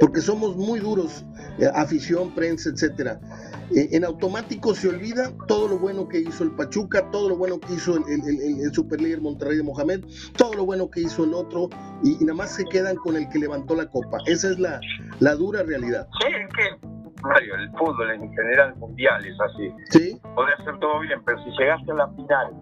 porque 0.00 0.20
somos 0.20 0.56
muy 0.56 0.80
duros, 0.80 1.24
eh, 1.58 1.66
afición, 1.74 2.34
prensa, 2.34 2.70
etcétera. 2.70 3.20
Eh, 3.74 3.88
en 3.92 4.04
automático 4.04 4.74
se 4.74 4.88
olvida 4.88 5.32
todo 5.48 5.68
lo 5.68 5.78
bueno 5.78 6.08
que 6.08 6.20
hizo 6.20 6.44
el 6.44 6.52
Pachuca, 6.52 7.10
todo 7.10 7.30
lo 7.30 7.36
bueno 7.36 7.58
que 7.58 7.74
hizo 7.74 7.96
el, 7.96 8.04
el, 8.08 8.60
el, 8.60 8.72
Superlíder 8.72 9.20
Monterrey 9.20 9.56
de 9.56 9.62
Mohamed, 9.64 10.04
todo 10.36 10.54
lo 10.54 10.64
bueno 10.64 10.88
que 10.88 11.00
hizo 11.00 11.24
el 11.24 11.34
otro, 11.34 11.68
y, 12.04 12.22
y, 12.22 12.24
nada 12.24 12.34
más 12.34 12.54
se 12.54 12.64
quedan 12.64 12.96
con 12.96 13.16
el 13.16 13.28
que 13.28 13.38
levantó 13.38 13.74
la 13.74 13.86
copa. 13.86 14.18
Esa 14.26 14.50
es 14.50 14.58
la, 14.58 14.80
la 15.20 15.34
dura 15.34 15.62
realidad. 15.62 16.06
Sí, 16.20 16.28
es 16.28 16.48
que, 16.54 16.88
Mario, 17.22 17.54
el 17.56 17.70
fútbol 17.70 18.10
en 18.12 18.32
general 18.32 18.76
mundial 18.76 19.24
es 19.24 19.40
así. 19.40 19.72
Sí. 19.90 20.20
Puede 20.34 20.52
hacer 20.52 20.78
todo 20.78 21.00
bien, 21.00 21.20
pero 21.24 21.42
si 21.42 21.50
llegaste 21.58 21.90
a 21.90 21.94
la 21.94 22.08
final 22.10 22.54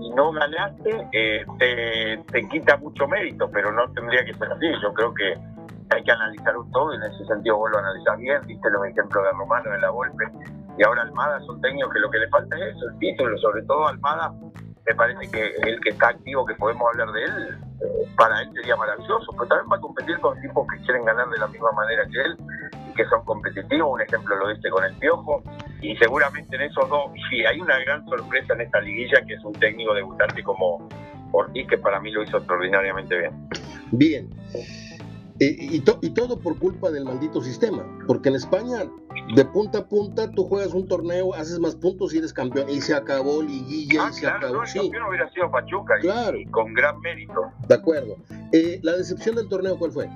y 0.00 0.10
no 0.10 0.32
ganaste, 0.32 1.08
eh, 1.12 1.44
te, 1.58 2.22
te, 2.32 2.48
quita 2.48 2.76
mucho 2.76 3.06
mérito, 3.08 3.50
pero 3.50 3.72
no 3.72 3.90
tendría 3.92 4.24
que 4.24 4.34
ser 4.34 4.52
así. 4.52 4.66
Yo 4.82 4.92
creo 4.94 5.12
que 5.14 5.34
hay 5.90 6.02
que 6.04 6.12
analizar 6.12 6.56
un 6.56 6.70
todo 6.70 6.92
y 6.92 6.96
en 6.96 7.02
ese 7.02 7.24
sentido 7.26 7.56
vos 7.56 7.70
lo 7.70 7.78
analizás 7.78 8.18
bien, 8.18 8.40
viste 8.46 8.70
los 8.70 8.84
ejemplos 8.86 9.24
de 9.24 9.30
Romano, 9.32 9.70
de 9.70 9.80
la 9.80 9.90
Volpe 9.90 10.24
y 10.78 10.84
ahora 10.84 11.02
Almada 11.02 11.40
son 11.40 11.60
técnicos 11.60 11.92
que 11.92 12.00
lo 12.00 12.10
que 12.10 12.18
le 12.18 12.28
falta 12.28 12.56
es 12.56 12.76
eso, 12.76 12.88
el 12.88 12.98
título, 12.98 13.36
sobre 13.38 13.62
todo 13.62 13.88
Almada 13.88 14.32
me 14.86 14.94
parece 14.94 15.30
que 15.30 15.46
el 15.68 15.80
que 15.80 15.90
está 15.90 16.08
activo, 16.08 16.46
que 16.46 16.54
podemos 16.54 16.88
hablar 16.92 17.12
de 17.12 17.24
él, 17.24 17.58
para 18.16 18.40
él 18.40 18.50
sería 18.54 18.74
maravilloso, 18.76 19.32
pero 19.32 19.46
también 19.46 19.70
va 19.70 19.76
a 19.76 19.80
competir 19.80 20.18
con 20.20 20.40
tipos 20.40 20.66
que 20.66 20.78
quieren 20.82 21.04
ganar 21.04 21.28
de 21.28 21.38
la 21.38 21.46
misma 21.48 21.70
manera 21.72 22.04
que 22.10 22.20
él 22.20 22.38
que 22.98 23.08
son 23.08 23.24
competitivos, 23.24 23.92
un 23.92 24.00
ejemplo 24.00 24.36
lo 24.36 24.48
viste 24.48 24.68
con 24.70 24.84
el 24.84 24.92
Piojo, 24.96 25.40
y 25.80 25.96
seguramente 25.96 26.56
en 26.56 26.62
esos 26.62 26.88
dos, 26.88 27.12
sí, 27.30 27.44
hay 27.46 27.60
una 27.60 27.78
gran 27.78 28.04
sorpresa 28.06 28.54
en 28.54 28.62
esta 28.62 28.80
liguilla 28.80 29.24
que 29.24 29.34
es 29.34 29.44
un 29.44 29.52
técnico 29.52 29.94
debutante 29.94 30.42
como 30.42 30.88
Ortiz, 31.30 31.68
que 31.68 31.78
para 31.78 32.00
mí 32.00 32.10
lo 32.10 32.24
hizo 32.24 32.38
extraordinariamente 32.38 33.16
bien. 33.16 33.48
Bien. 33.92 34.30
Eh, 35.40 35.56
y, 35.60 35.80
to 35.80 36.00
y, 36.02 36.10
todo 36.10 36.40
por 36.40 36.58
culpa 36.58 36.90
del 36.90 37.04
maldito 37.04 37.40
sistema, 37.40 37.86
porque 38.08 38.30
en 38.30 38.34
España 38.34 38.78
de 39.36 39.44
punta 39.44 39.78
a 39.78 39.86
punta 39.86 40.28
tú 40.32 40.42
juegas 40.42 40.74
un 40.74 40.88
torneo, 40.88 41.32
haces 41.32 41.60
más 41.60 41.76
puntos 41.76 42.12
y 42.12 42.18
eres 42.18 42.32
campeón, 42.32 42.68
y 42.68 42.80
se 42.80 42.92
acabó 42.94 43.40
liguilla, 43.40 44.06
ah, 44.06 44.08
y 44.10 44.14
se 44.14 44.20
claro, 44.22 44.38
acabó. 44.38 44.54
No, 44.54 44.62
el 44.62 44.68
sí. 44.68 44.80
campeón 44.80 45.08
hubiera 45.08 45.30
sido 45.30 45.48
Pachuca, 45.52 45.94
claro. 46.00 46.36
y, 46.36 46.42
y, 46.42 46.46
con 46.46 46.74
gran 46.74 46.98
mérito. 47.00 47.52
De 47.68 47.74
acuerdo. 47.76 48.16
Eh, 48.52 48.80
¿La 48.82 48.96
decepción 48.96 49.36
del 49.36 49.48
torneo 49.48 49.78
cuál 49.78 49.92
fue? 49.92 50.08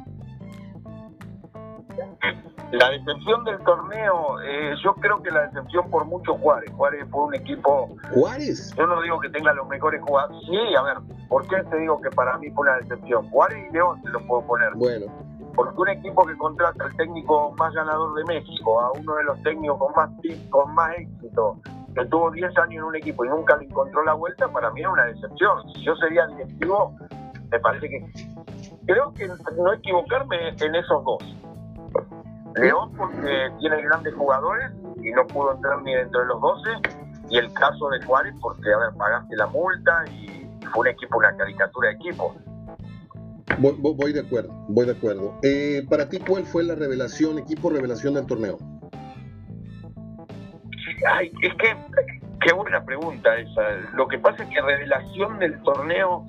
La 2.73 2.89
decepción 2.89 3.45
del 3.45 3.59
torneo, 3.59 4.41
eh, 4.41 4.75
yo 4.83 4.95
creo 4.95 5.23
que 5.23 5.31
la 5.31 5.47
decepción 5.49 5.91
por 5.91 6.07
mucho 6.07 6.35
Juárez. 6.39 6.73
Juárez 6.75 7.07
fue 7.11 7.25
un 7.25 7.35
equipo. 7.35 7.95
¿Juárez? 8.15 8.75
Yo 8.75 8.87
no 8.87 9.03
digo 9.03 9.21
que 9.21 9.29
tenga 9.29 9.53
los 9.53 9.69
mejores 9.69 10.01
jugadores. 10.01 10.39
Sí, 10.47 10.75
a 10.75 10.83
ver, 10.83 10.97
¿por 11.29 11.47
qué 11.49 11.63
te 11.65 11.77
digo 11.77 12.01
que 12.01 12.09
para 12.11 12.39
mí 12.39 12.51
fue 12.53 12.63
una 12.63 12.79
decepción? 12.79 13.29
Juárez 13.29 13.59
y 13.69 13.73
León 13.75 14.01
te 14.03 14.09
lo 14.09 14.27
puedo 14.27 14.47
poner. 14.47 14.73
Bueno. 14.75 15.07
Porque 15.55 15.81
un 15.83 15.89
equipo 15.91 16.25
que 16.25 16.35
contrata 16.39 16.85
al 16.85 16.97
técnico 16.97 17.55
más 17.59 17.75
ganador 17.75 18.15
de 18.15 18.25
México, 18.25 18.81
a 18.81 18.93
uno 18.93 19.17
de 19.17 19.25
los 19.25 19.43
técnicos 19.43 19.79
con 19.79 19.93
más, 19.95 20.11
con 20.49 20.75
más 20.75 20.97
éxito, 20.97 21.61
que 21.95 22.07
tuvo 22.07 22.31
10 22.31 22.57
años 22.57 22.77
en 22.77 22.85
un 22.85 22.97
equipo 22.97 23.23
y 23.27 23.29
nunca 23.29 23.55
le 23.59 23.67
encontró 23.67 24.03
la 24.03 24.15
vuelta, 24.15 24.49
para 24.49 24.71
mí 24.71 24.81
es 24.81 24.87
una 24.87 25.05
decepción. 25.05 25.71
Si 25.75 25.85
yo 25.85 25.95
sería 25.97 26.27
directivo, 26.27 26.97
me 27.51 27.61
parece 27.61 27.87
que. 27.87 28.13
Creo 28.87 29.13
que 29.13 29.29
no 29.59 29.73
equivocarme 29.75 30.49
en 30.59 30.75
esos 30.75 31.05
dos. 31.05 31.23
León 32.57 32.93
porque 32.97 33.51
tiene 33.61 33.83
grandes 33.83 34.15
jugadores 34.15 34.71
y 35.03 35.11
no 35.11 35.27
pudo 35.27 35.55
entrar 35.55 35.83
ni 35.83 35.95
dentro 35.95 36.21
de 36.21 36.27
los 36.27 36.41
12 36.41 36.71
y 37.31 37.39
el 37.39 37.53
caso 37.55 37.89
de 37.91 38.05
Juárez 38.05 38.35
porque 38.41 38.73
a 38.73 38.79
ver 38.79 38.91
pagaste 38.97 39.37
la 39.37 39.47
multa 39.47 40.05
y 40.11 40.47
fue 40.73 40.81
un 40.81 40.87
equipo 40.89 41.19
una 41.19 41.37
caricatura 41.37 41.89
de 41.89 41.95
equipo. 41.95 42.35
Voy, 43.59 43.75
voy 43.79 44.13
de 44.13 44.21
acuerdo 44.21 44.53
voy 44.69 44.87
de 44.87 44.93
acuerdo. 44.93 45.39
Eh, 45.43 45.85
para 45.89 46.09
ti 46.09 46.19
cuál 46.19 46.45
fue 46.45 46.65
la 46.65 46.75
revelación 46.75 47.39
equipo 47.39 47.71
revelación 47.71 48.15
del 48.15 48.27
torneo 48.27 48.59
Ay, 51.11 51.33
es 51.43 51.53
que 51.55 51.77
qué 52.41 52.53
buena 52.55 52.85
pregunta 52.85 53.37
esa. 53.37 53.71
Lo 53.95 54.07
que 54.07 54.19
pasa 54.19 54.45
es 54.45 54.49
que 54.51 54.61
revelación 54.61 55.39
del 55.39 55.61
torneo 55.63 56.25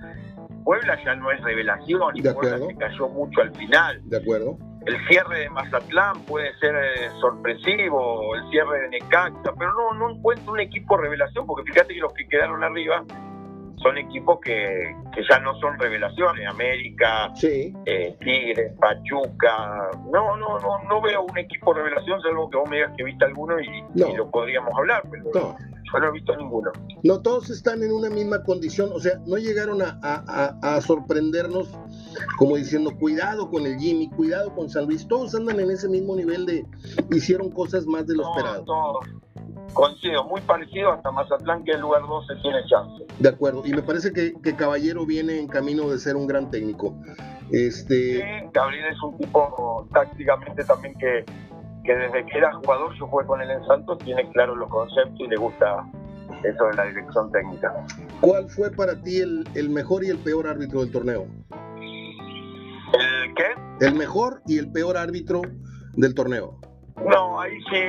Puebla 0.63 0.98
ya 1.03 1.15
no 1.15 1.32
es 1.32 1.42
revelación 1.42 2.15
y 2.15 2.22
Puebla 2.22 2.58
se 2.58 2.75
cayó 2.75 3.10
mucho 3.10 3.42
al 3.42 3.53
final. 3.56 4.01
De 4.06 4.18
acuerdo 4.18 4.58
el 4.86 5.08
cierre 5.08 5.40
de 5.40 5.50
Mazatlán 5.50 6.22
puede 6.25 6.54
ser 6.58 6.75
eh, 6.75 7.10
sorpresivo, 7.22 8.36
el 8.36 8.50
cierre 8.50 8.82
de 8.82 8.90
Necaxa, 8.90 9.54
pero 9.58 9.74
no, 9.74 9.94
no 9.94 10.12
encuentro 10.12 10.54
un 10.54 10.60
equipo 10.60 10.98
revelación, 10.98 11.46
porque 11.46 11.72
fíjate 11.72 11.94
que 11.94 12.00
los 12.00 12.13
que 12.13 12.28
quedaron 12.28 12.63
arriba 12.63 13.04
son 13.84 13.98
equipos 13.98 14.40
que, 14.44 14.96
que 15.13 15.22
ya 15.30 15.40
no 15.40 15.54
son 15.60 15.78
revelaciones, 15.78 16.48
América, 16.48 17.32
sí. 17.36 17.74
eh, 17.86 18.16
Tigres, 18.20 18.74
Pachuca, 18.80 19.92
no, 20.12 20.38
no, 20.38 20.58
no, 20.60 20.84
no 20.90 21.02
veo 21.02 21.24
un 21.24 21.38
equipo 21.38 21.74
revelación, 21.74 22.22
salvo 22.22 22.50
que 22.50 22.58
vos 22.58 22.70
me 22.70 22.78
digas 22.78 22.94
que 22.98 23.04
viste 23.04 23.25
alguno 23.25 23.60
y, 23.60 23.68
no. 23.94 24.08
y 24.08 24.16
lo 24.16 24.32
podríamos 24.32 24.74
hablar, 24.75 25.04
pero 25.12 25.25
no. 25.25 25.58
yo 25.94 26.00
no 26.00 26.08
he 26.08 26.12
visto 26.12 26.36
ninguno. 26.36 26.72
No, 27.04 27.22
todos 27.22 27.50
están 27.50 27.84
en 27.84 27.92
una 27.92 28.10
misma 28.10 28.44
condición, 28.44 28.90
o 28.94 29.00
sea, 29.00 29.20
no 29.28 29.38
llegaron 29.38 29.82
a, 29.82 30.00
a, 30.02 30.56
a, 30.62 30.75
a 30.75 30.82
sorprendernos 30.82 31.78
como 32.38 32.56
diciendo, 32.56 32.92
cuidado 32.98 33.50
con 33.50 33.66
el 33.66 33.78
Jimmy, 33.78 34.10
cuidado 34.10 34.54
con 34.56 34.70
San 34.70 34.86
Luis, 34.86 35.08
todos 35.08 35.36
andan 35.36 35.60
en 35.60 35.72
ese 35.72 35.90
mismo 35.90 36.16
nivel 36.16 36.46
de, 36.46 36.66
hicieron 37.12 37.52
cosas 37.52 37.86
más 37.86 38.08
de 38.08 38.16
lo 38.16 38.24
no, 38.24 38.30
esperado. 38.30 38.63
Todos. 38.63 39.06
Coincido, 39.74 40.24
muy 40.25 40.42
parecido 40.42 40.92
hasta 40.92 41.12
Mazatlán, 41.12 41.63
que 41.63 41.72
el 41.72 41.82
lugar 41.82 42.01
12 42.03 42.36
tiene 42.42 42.60
chance. 42.68 43.06
De 43.20 43.30
acuerdo, 43.30 43.63
y 43.65 43.74
me 43.74 43.82
parece 43.82 44.13
que, 44.13 44.34
que, 44.42 44.56
Caballero 44.56 45.06
viene 45.06 45.39
en 45.39 45.48
camino 45.48 45.89
de 45.89 45.98
ser 45.98 46.15
un 46.15 46.27
gran 46.27 46.51
técnico. 46.51 46.96
Este... 47.51 48.18
Sí, 48.18 48.50
Gabriel 48.53 48.86
es 48.92 49.01
un 49.01 49.18
tipo 49.18 49.88
tácticamente 49.94 50.63
también 50.63 50.94
que, 50.98 51.25
que 51.84 51.96
desde 51.96 52.25
que 52.25 52.38
era 52.38 52.53
jugador, 52.53 52.94
yo 52.98 53.08
jugué 53.08 53.25
con 53.25 53.42
él 53.42 53.50
en 53.50 53.65
Santos, 53.65 53.98
tiene 54.00 54.30
claro 54.32 54.56
los 54.56 54.70
conceptos 54.70 55.20
y 55.20 55.27
le 55.27 55.38
gusta 55.38 55.84
eso 56.44 56.65
de 56.65 56.74
la 56.75 56.86
dirección 56.86 57.32
técnica. 57.32 57.74
¿Cuál 58.22 58.50
fue 58.50 58.72
para 58.72 59.01
ti 59.01 59.20
el, 59.20 59.48
el 59.56 59.70
mejor 59.70 60.03
y 60.03 60.10
el 60.10 60.18
peor 60.20 60.48
árbitro 60.48 60.82
del 60.82 60.92
torneo? 60.92 61.25
¿El 62.94 63.34
qué? 63.36 63.86
El 63.86 63.96
mejor 63.96 64.42
y 64.46 64.60
el 64.60 64.72
peor 64.72 64.98
árbitro 64.98 65.42
del 65.96 66.13
torneo. 66.13 66.60
No, 67.10 67.42
ahí 67.42 67.58
sí 67.70 67.80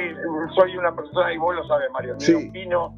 soy 0.54 0.76
una 0.76 0.94
persona, 0.94 1.32
y 1.32 1.38
vos 1.38 1.54
lo 1.54 1.66
sabes, 1.66 1.90
Mario, 1.92 2.14
sí. 2.18 2.34
opino 2.34 2.96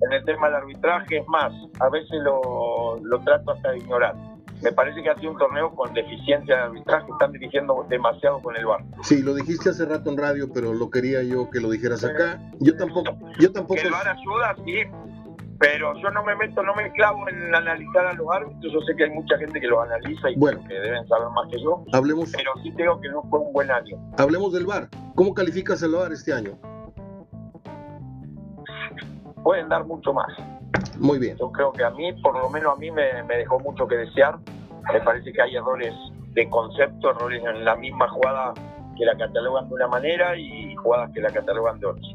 en 0.00 0.12
el 0.12 0.24
tema 0.24 0.46
del 0.46 0.56
arbitraje, 0.56 1.18
es 1.18 1.28
más, 1.28 1.52
a 1.80 1.88
veces 1.88 2.20
lo, 2.22 2.98
lo 3.02 3.20
trato 3.20 3.50
hasta 3.52 3.72
de 3.72 3.78
ignorar. 3.78 4.14
me 4.62 4.72
parece 4.72 5.02
que 5.02 5.10
ha 5.10 5.14
sido 5.16 5.32
un 5.32 5.38
torneo 5.38 5.74
con 5.74 5.92
deficiencia 5.92 6.56
de 6.56 6.62
arbitraje, 6.62 7.06
están 7.10 7.32
dirigiendo 7.32 7.84
demasiado 7.88 8.40
con 8.40 8.56
el 8.56 8.66
bar. 8.66 8.84
Sí, 9.02 9.22
lo 9.22 9.34
dijiste 9.34 9.70
hace 9.70 9.86
rato 9.86 10.10
en 10.10 10.16
radio, 10.16 10.52
pero 10.52 10.72
lo 10.72 10.90
quería 10.90 11.22
yo 11.22 11.50
que 11.50 11.60
lo 11.60 11.70
dijeras 11.70 12.04
acá. 12.04 12.40
Yo 12.60 12.76
tampoco, 12.76 13.16
yo 13.38 13.52
tampoco. 13.52 13.74
Que 13.80 13.86
el 13.86 13.92
bar 13.92 14.08
ayuda, 14.08 14.56
sí, 14.64 14.82
pero 15.58 15.92
yo 15.98 16.10
no 16.10 16.22
me 16.22 16.36
meto, 16.36 16.62
no 16.62 16.74
me 16.74 16.90
clavo 16.92 17.28
en 17.28 17.52
analizar 17.52 18.06
a 18.06 18.12
los 18.12 18.26
árbitros. 18.30 18.72
Yo 18.72 18.80
sé 18.82 18.94
que 18.96 19.04
hay 19.04 19.10
mucha 19.10 19.36
gente 19.38 19.60
que 19.60 19.66
los 19.66 19.82
analiza 19.82 20.30
y 20.30 20.38
que 20.38 20.74
deben 20.74 21.06
saber 21.08 21.28
más 21.30 21.48
que 21.50 21.60
yo. 21.60 21.84
Hablemos. 21.92 22.30
Pero 22.36 22.52
sí 22.62 22.72
creo 22.76 23.00
que 23.00 23.08
no 23.08 23.22
fue 23.24 23.40
un 23.40 23.52
buen 23.52 23.70
año. 23.70 23.96
Hablemos 24.18 24.52
del 24.52 24.66
bar. 24.66 24.88
¿Cómo 25.16 25.34
calificas 25.34 25.82
el 25.82 25.92
bar 25.92 26.12
este 26.12 26.32
año? 26.32 26.52
Pueden 29.42 29.68
dar 29.68 29.84
mucho 29.84 30.12
más. 30.12 30.28
Muy 30.98 31.18
bien. 31.18 31.36
Yo 31.38 31.50
creo 31.50 31.72
que 31.72 31.82
a 31.82 31.90
mí, 31.90 32.12
por 32.22 32.38
lo 32.38 32.48
menos 32.50 32.76
a 32.76 32.76
mí, 32.76 32.90
me, 32.92 33.24
dejó 33.26 33.58
mucho 33.58 33.88
que 33.88 33.96
desear. 33.96 34.38
Me 34.92 35.00
parece 35.00 35.32
que 35.32 35.42
hay 35.42 35.56
errores 35.56 35.92
de 36.34 36.48
concepto, 36.48 37.10
errores 37.10 37.42
en 37.44 37.64
la 37.64 37.74
misma 37.74 38.08
jugada 38.08 38.54
que 38.96 39.04
la 39.04 39.16
catalogan 39.16 39.68
de 39.68 39.74
una 39.74 39.88
manera 39.88 40.36
y 40.36 40.74
jugadas 40.76 41.10
que 41.12 41.20
la 41.20 41.30
catalogan 41.30 41.80
de 41.80 41.86
otra. 41.86 42.08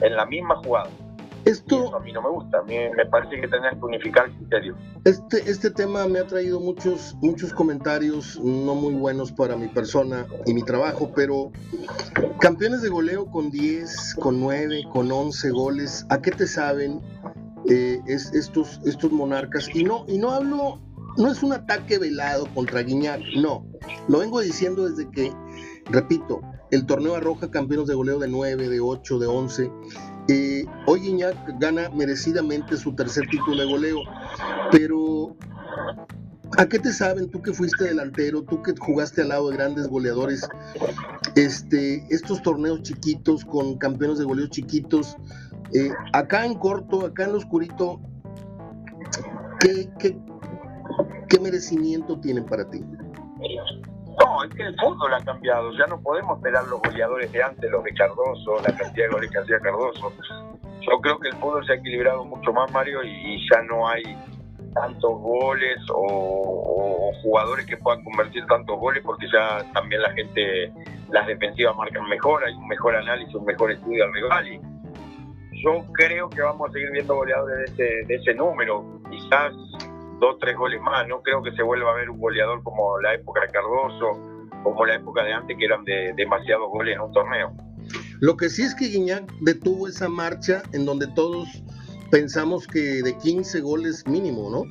En 0.00 0.16
la 0.16 0.24
misma 0.24 0.56
jugada. 0.56 0.88
Esto 1.48 1.96
a 1.96 2.00
mí 2.00 2.12
no 2.12 2.20
me 2.20 2.28
gusta, 2.28 2.58
a 2.58 2.62
mí 2.62 2.74
me 2.94 3.06
parece 3.06 3.40
que 3.40 3.48
tenés 3.48 3.72
que 3.72 3.84
unificar 3.84 4.26
el 4.26 4.34
criterio. 4.34 4.76
Este, 5.04 5.50
este 5.50 5.70
tema 5.70 6.06
me 6.06 6.18
ha 6.18 6.26
traído 6.26 6.60
muchos, 6.60 7.16
muchos 7.22 7.54
comentarios 7.54 8.38
no 8.38 8.74
muy 8.74 8.92
buenos 8.92 9.32
para 9.32 9.56
mi 9.56 9.68
persona 9.68 10.26
y 10.44 10.52
mi 10.52 10.62
trabajo, 10.62 11.10
pero 11.16 11.50
campeones 12.38 12.82
de 12.82 12.90
goleo 12.90 13.24
con 13.30 13.50
10, 13.50 14.16
con 14.20 14.38
9, 14.40 14.82
con 14.92 15.10
11 15.10 15.50
goles, 15.50 16.06
¿a 16.10 16.20
qué 16.20 16.32
te 16.32 16.46
saben? 16.46 17.00
Eh, 17.70 17.98
es, 18.06 18.34
estos, 18.34 18.80
estos 18.84 19.10
monarcas. 19.10 19.74
Y 19.74 19.84
no, 19.84 20.04
y 20.06 20.18
no 20.18 20.32
hablo, 20.32 20.82
no 21.16 21.32
es 21.32 21.42
un 21.42 21.54
ataque 21.54 21.98
velado 21.98 22.46
contra 22.54 22.82
Guiñac, 22.82 23.22
no. 23.36 23.66
Lo 24.08 24.18
vengo 24.18 24.40
diciendo 24.40 24.86
desde 24.86 25.10
que, 25.10 25.32
repito, 25.86 26.42
el 26.70 26.84
torneo 26.84 27.14
arroja 27.14 27.50
campeones 27.50 27.86
de 27.86 27.94
goleo 27.94 28.18
de 28.18 28.28
9, 28.28 28.68
de 28.68 28.80
8, 28.80 29.18
de 29.18 29.26
11. 29.26 29.72
Eh, 30.28 30.66
hoy 30.84 31.00
Guiñac 31.00 31.58
gana 31.58 31.88
merecidamente 31.88 32.76
su 32.76 32.94
tercer 32.94 33.26
título 33.30 33.62
de 33.62 33.64
goleo, 33.64 34.00
pero 34.70 35.34
¿a 36.58 36.66
qué 36.66 36.78
te 36.78 36.92
saben 36.92 37.30
tú 37.30 37.40
que 37.40 37.54
fuiste 37.54 37.84
delantero, 37.84 38.42
tú 38.42 38.62
que 38.62 38.74
jugaste 38.78 39.22
al 39.22 39.28
lado 39.28 39.48
de 39.48 39.56
grandes 39.56 39.88
goleadores, 39.88 40.46
este, 41.34 42.04
estos 42.10 42.42
torneos 42.42 42.82
chiquitos 42.82 43.42
con 43.42 43.78
campeones 43.78 44.18
de 44.18 44.26
goleo 44.26 44.48
chiquitos? 44.48 45.16
Eh, 45.72 45.90
acá 46.12 46.44
en 46.44 46.54
corto, 46.54 47.06
acá 47.06 47.24
en 47.24 47.32
lo 47.32 47.38
oscurito, 47.38 47.98
¿qué, 49.60 49.90
qué, 49.98 51.40
merecimiento 51.40 52.18
tienen 52.20 52.44
para 52.44 52.68
ti? 52.68 52.84
No, 54.20 54.44
es 54.44 54.54
que 54.54 54.62
el 54.62 54.76
fútbol 54.76 55.14
ha 55.14 55.24
cambiado. 55.24 55.72
Ya 55.72 55.86
no 55.86 56.00
podemos 56.00 56.38
esperar 56.38 56.64
los 56.64 56.80
goleadores 56.80 57.30
de 57.32 57.42
antes, 57.42 57.70
los 57.70 57.84
de 57.84 57.94
Cardoso, 57.94 58.56
la 58.66 58.76
cantidad 58.76 59.06
de 59.06 59.12
goles 59.12 59.30
que 59.30 59.38
hacía 59.38 59.60
Cardoso. 59.60 60.12
Yo 60.80 61.00
creo 61.00 61.18
que 61.18 61.28
el 61.28 61.34
fútbol 61.36 61.64
se 61.66 61.72
ha 61.72 61.76
equilibrado 61.76 62.24
mucho 62.24 62.52
más, 62.52 62.70
Mario, 62.72 63.02
y 63.04 63.46
ya 63.50 63.62
no 63.62 63.88
hay 63.88 64.02
tantos 64.74 65.20
goles 65.20 65.78
o, 65.92 67.12
jugadores 67.22 67.66
que 67.66 67.76
puedan 67.76 68.02
convertir 68.04 68.44
tantos 68.46 68.78
goles 68.78 69.02
porque 69.04 69.26
ya 69.32 69.64
también 69.72 70.02
la 70.02 70.12
gente, 70.12 70.72
las 71.10 71.26
defensivas 71.26 71.76
marcan 71.76 72.08
mejor, 72.08 72.44
hay 72.44 72.54
un 72.54 72.68
mejor 72.68 72.94
análisis, 72.96 73.34
un 73.34 73.44
mejor 73.44 73.72
estudio 73.72 74.04
al 74.04 74.12
rival 74.12 74.48
y 74.48 74.60
yo 75.62 75.84
creo 75.92 76.30
que 76.30 76.40
vamos 76.40 76.70
a 76.70 76.72
seguir 76.72 76.90
viendo 76.92 77.16
goleadores 77.16 77.76
de 77.76 78.04
ese, 78.08 78.34
número, 78.34 79.00
quizás 79.10 79.52
dos, 80.18 80.38
tres 80.40 80.56
goles 80.56 80.80
más. 80.80 81.06
No 81.08 81.22
creo 81.22 81.42
que 81.42 81.52
se 81.52 81.62
vuelva 81.62 81.92
a 81.92 81.94
ver 81.94 82.10
un 82.10 82.18
goleador 82.18 82.62
como 82.62 83.00
la 83.00 83.14
época 83.14 83.42
de 83.42 83.48
Cardoso, 83.48 84.48
como 84.62 84.84
la 84.84 84.96
época 84.96 85.24
de 85.24 85.32
antes, 85.32 85.56
que 85.56 85.64
eran 85.64 85.84
de 85.84 86.12
demasiados 86.16 86.68
goles 86.70 86.94
en 86.94 87.00
un 87.00 87.12
torneo. 87.12 87.52
Lo 88.20 88.36
que 88.36 88.48
sí 88.48 88.62
es 88.62 88.74
que 88.74 88.88
Guiñac 88.88 89.30
detuvo 89.40 89.88
esa 89.88 90.08
marcha 90.08 90.62
en 90.72 90.84
donde 90.84 91.06
todos 91.08 91.48
pensamos 92.10 92.66
que 92.66 93.02
de 93.02 93.16
15 93.16 93.60
goles 93.60 94.06
mínimo, 94.06 94.50
¿no? 94.50 94.62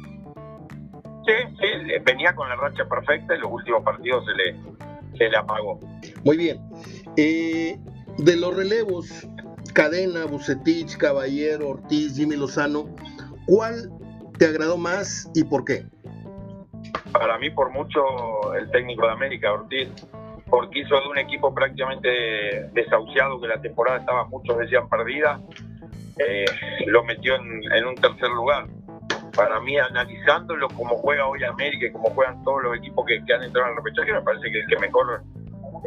Sí, 1.25 1.33
sí, 1.59 1.67
venía 2.05 2.33
con 2.35 2.47
la 2.47 2.55
racha 2.55 2.87
perfecta 2.87 3.35
y 3.35 3.39
los 3.39 3.51
últimos 3.51 3.83
partidos 3.83 4.23
se 4.25 4.31
le, 4.33 4.55
se 5.17 5.29
le 5.29 5.37
apagó. 5.37 5.79
Muy 6.23 6.37
bien. 6.37 6.59
Eh, 7.17 7.77
de 8.17 8.37
los 8.37 8.55
relevos, 8.55 9.27
Cadena, 9.73 10.25
Bucetich, 10.25 10.97
Caballero, 10.97 11.69
Ortiz, 11.69 12.15
Jimmy 12.15 12.35
Lozano, 12.35 12.87
¿cuál 13.45 13.91
te 14.37 14.45
agradó 14.45 14.77
más 14.77 15.29
y 15.33 15.43
por 15.43 15.65
qué? 15.65 15.85
Para 17.11 17.37
mí, 17.37 17.49
por 17.49 17.71
mucho, 17.71 18.01
el 18.55 18.69
técnico 18.71 19.05
de 19.05 19.13
América, 19.13 19.51
Ortiz, 19.51 19.89
porque 20.49 20.79
hizo 20.79 20.99
de 20.99 21.07
un 21.07 21.17
equipo 21.17 21.53
prácticamente 21.53 22.69
desahuciado, 22.73 23.41
que 23.41 23.47
la 23.47 23.61
temporada 23.61 23.99
estaba, 23.99 24.25
muchos 24.25 24.57
decían 24.57 24.87
perdida, 24.89 25.39
eh, 26.19 26.45
lo 26.85 27.03
metió 27.03 27.35
en, 27.35 27.85
un 27.85 27.95
tercer 27.95 28.29
lugar. 28.29 28.67
Para 29.35 29.59
mí, 29.59 29.77
analizándolo 29.77 30.67
como 30.69 30.97
juega 30.97 31.27
hoy 31.27 31.43
América 31.43 31.87
y 31.87 31.91
como 31.91 32.09
juegan 32.09 32.43
todos 32.43 32.63
los 32.63 32.77
equipos 32.77 33.05
que, 33.05 33.33
han 33.33 33.43
entrado 33.43 33.67
en 33.67 33.77
el 33.77 33.83
repechaje, 33.83 34.13
me 34.13 34.21
parece 34.21 34.51
que 34.51 34.59
el 34.59 34.67
que 34.67 34.77
mejor 34.77 35.23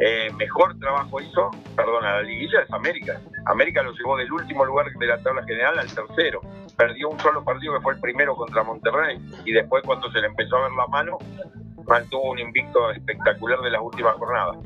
eh, 0.03 0.31
mejor 0.35 0.79
trabajo 0.79 1.21
hizo, 1.21 1.51
perdón, 1.75 2.03
a 2.03 2.15
la 2.15 2.21
liguilla 2.23 2.63
es 2.63 2.73
América. 2.73 3.21
América 3.45 3.83
lo 3.83 3.91
llevó 3.93 4.17
del 4.17 4.31
último 4.31 4.65
lugar 4.65 4.87
de 4.91 5.05
la 5.05 5.21
tabla 5.21 5.43
general 5.43 5.77
al 5.77 5.93
tercero. 5.93 6.41
Perdió 6.75 7.09
un 7.09 7.19
solo 7.19 7.43
partido 7.43 7.75
que 7.75 7.81
fue 7.81 7.93
el 7.93 7.99
primero 7.99 8.35
contra 8.35 8.63
Monterrey 8.63 9.19
y 9.45 9.51
después 9.51 9.83
cuando 9.85 10.11
se 10.11 10.19
le 10.19 10.25
empezó 10.25 10.55
a 10.57 10.61
ver 10.63 10.71
la 10.71 10.87
mano 10.87 11.19
mantuvo 11.87 12.31
un 12.31 12.39
invicto 12.39 12.91
espectacular 12.91 13.61
de 13.61 13.69
las 13.69 13.81
últimas 13.83 14.15
jornadas. 14.15 14.57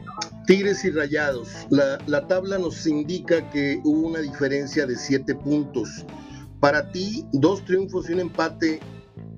Tigres 0.47 0.85
y 0.85 0.91
Rayados. 0.91 1.67
La, 1.69 1.97
la 2.07 2.25
tabla 2.27 2.57
nos 2.57 2.87
indica 2.87 3.49
que 3.49 3.81
hubo 3.83 4.07
una 4.07 4.19
diferencia 4.19 4.85
de 4.85 4.95
siete 4.95 5.35
puntos. 5.35 6.05
Para 6.61 6.89
ti, 6.91 7.25
dos 7.33 7.65
triunfos 7.65 8.09
y 8.09 8.13
un 8.13 8.21
empate 8.21 8.79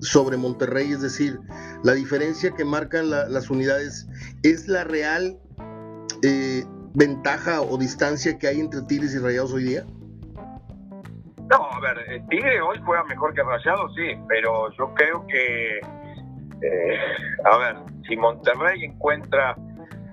sobre 0.00 0.36
Monterrey, 0.36 0.92
es 0.92 1.02
decir, 1.02 1.40
la 1.82 1.94
diferencia 1.94 2.52
que 2.52 2.64
marcan 2.64 3.10
las 3.10 3.50
unidades, 3.50 4.06
¿es 4.44 4.68
la 4.68 4.84
real 4.84 5.36
eh, 6.22 6.64
ventaja 6.94 7.60
o 7.60 7.78
distancia 7.78 8.38
que 8.38 8.48
hay 8.48 8.60
entre 8.60 8.82
Tigres 8.82 9.14
y 9.14 9.18
Rayados 9.18 9.52
hoy 9.52 9.64
día? 9.64 9.84
No, 11.50 11.70
a 11.70 11.80
ver, 11.80 11.98
eh, 12.10 12.22
Tigre 12.28 12.60
hoy 12.60 12.78
juega 12.84 13.04
mejor 13.04 13.34
que 13.34 13.42
Rayados, 13.42 13.94
sí, 13.94 14.18
pero 14.28 14.70
yo 14.72 14.92
creo 14.94 15.26
que, 15.26 15.78
eh, 15.78 16.98
a 17.44 17.56
ver, 17.56 17.76
si 18.06 18.16
Monterrey 18.16 18.84
encuentra 18.84 19.56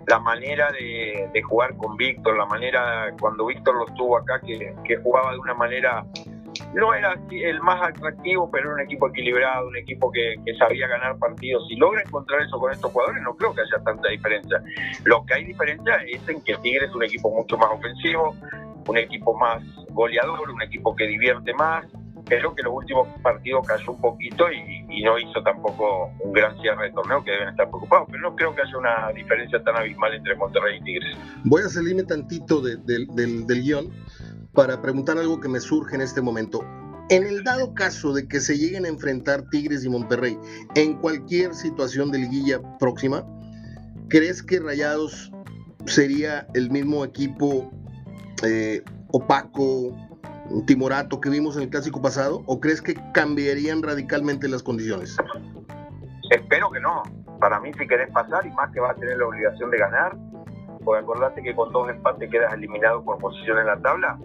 la 0.08 0.20
manera 0.20 0.72
de, 0.72 1.42
jugar 1.42 1.76
con 1.78 1.98
Víctor, 1.98 2.38
la 2.38 2.46
manera 2.46 3.14
cuando 3.20 3.48
Víctor 3.48 3.76
lo 3.76 3.88
estuvo 3.88 4.18
acá, 4.18 4.40
que 4.40 4.98
jugaba 5.04 5.32
de 5.32 5.40
una 5.40 5.56
manera 5.56 6.06
no 6.74 6.94
era 6.94 7.16
el 7.32 7.60
más 7.62 7.90
atractivo, 7.90 8.50
pero 8.52 8.66
era 8.66 8.76
un 8.76 8.82
equipo 8.82 9.08
equilibrado, 9.08 9.68
un 9.68 9.78
equipo 9.78 10.12
que, 10.12 10.36
sabía 10.58 10.88
ganar 10.88 11.18
partidos. 11.18 11.68
Si 11.68 11.76
logra 11.76 12.02
encontrar 12.02 12.42
eso 12.42 12.58
con 12.60 12.72
estos 12.72 12.92
jugadores, 12.92 13.22
no 13.24 13.36
creo 13.36 13.54
que 13.54 13.62
haya 13.62 13.84
tanta 13.84 14.10
diferencia. 14.10 14.62
Lo 15.04 15.26
que 15.26 15.34
hay 15.34 15.46
diferencia 15.46 15.96
es 16.08 16.28
en 16.30 16.42
que 16.42 16.56
Tigre 16.58 16.86
es 16.86 16.96
un 16.96 17.04
equipo 17.04 17.30
mucho 17.30 17.58
más 17.58 17.70
ofensivo, 17.72 18.36
un 18.88 18.98
equipo 18.98 19.36
más 19.36 19.64
goleador, 19.90 20.50
un 20.50 20.62
equipo 20.62 20.96
que 20.96 21.08
divierte 21.08 21.54
más, 21.54 21.86
pero 22.28 22.56
que 22.56 22.64
los 22.64 22.74
últimos 22.74 23.08
partidos 23.22 23.68
cayó 23.68 23.92
un 23.92 24.02
poquito 24.02 24.46
y, 24.52 25.04
no 25.04 25.20
hizo 25.20 25.44
tampoco 25.44 26.10
un 26.20 26.32
gran 26.32 26.60
cierre 26.62 26.88
de 26.88 26.94
torneo 26.94 27.24
que 27.24 27.30
deben 27.30 27.50
estar 27.50 27.70
preocupados. 27.70 28.08
Pero 28.10 28.24
no 28.24 28.36
creo 28.36 28.56
que 28.56 28.62
haya 28.62 28.78
una 28.78 29.12
diferencia 29.14 29.62
tan 29.64 29.76
abismal 29.76 30.16
entre 30.16 30.36
Monterrey 30.36 30.80
y 30.80 30.84
Tigres. 30.84 31.18
Voy 31.44 31.62
a 31.62 31.70
salirme 31.70 32.04
tantito 32.04 32.60
del, 32.60 32.84
del 32.86 33.62
guion 33.62 33.92
para 34.54 34.82
preguntar 34.82 35.20
algo 35.20 35.40
que 35.40 35.48
me 35.48 35.60
surge 35.60 35.96
en 35.96 36.02
este 36.02 36.22
momento. 36.22 36.64
En 37.10 37.24
el 37.24 37.44
dado 37.44 37.76
caso 37.76 38.14
de 38.14 38.28
que 38.28 38.40
se 38.40 38.58
lleguen 38.58 38.86
a 38.86 38.88
enfrentar 38.88 39.48
Tigres 39.52 39.86
y 39.86 39.90
Monterrey 39.90 40.40
en 40.74 40.96
cualquier 40.96 41.54
situación 41.54 42.12
de 42.12 42.20
liguilla 42.20 42.60
próxima, 42.80 43.24
¿crees 44.10 44.42
que 44.42 44.60
Rayados 44.60 45.32
sería 45.86 46.48
el 46.56 46.72
mismo 46.72 47.06
equipo 47.06 47.72
eh, 48.44 48.82
opaco, 49.12 49.96
timorato 50.66 51.20
que 51.20 51.30
vimos 51.30 51.56
en 51.58 51.64
el 51.64 51.70
clásico 51.70 52.02
pasado? 52.02 52.44
¿O 52.46 52.60
crees 52.60 52.82
que 52.82 52.96
cambiarían 53.14 53.84
radicalmente 53.84 54.48
las 54.48 54.64
condiciones? 54.64 55.18
Espero 56.32 56.70
que 56.72 56.80
no. 56.80 57.04
Para 57.40 57.60
mí, 57.60 57.72
si 57.78 57.88
querés 57.88 58.10
pasar 58.12 58.46
y 58.46 58.52
más 58.52 58.72
que 58.72 58.80
va 58.80 58.92
a 58.92 58.96
tener 58.96 59.18
la 59.18 59.28
obligación 59.28 59.70
de 59.70 59.78
ganar, 59.78 60.16
porque 60.84 61.04
acordate 61.04 61.42
que 61.44 61.54
con 61.56 61.72
dos 61.72 61.90
empates 61.90 62.30
quedas 62.30 62.54
eliminado 62.54 63.04
por 63.04 63.18
posición 63.18 63.60
en 63.60 63.68
la 63.68 63.78
tabla, 63.78 64.18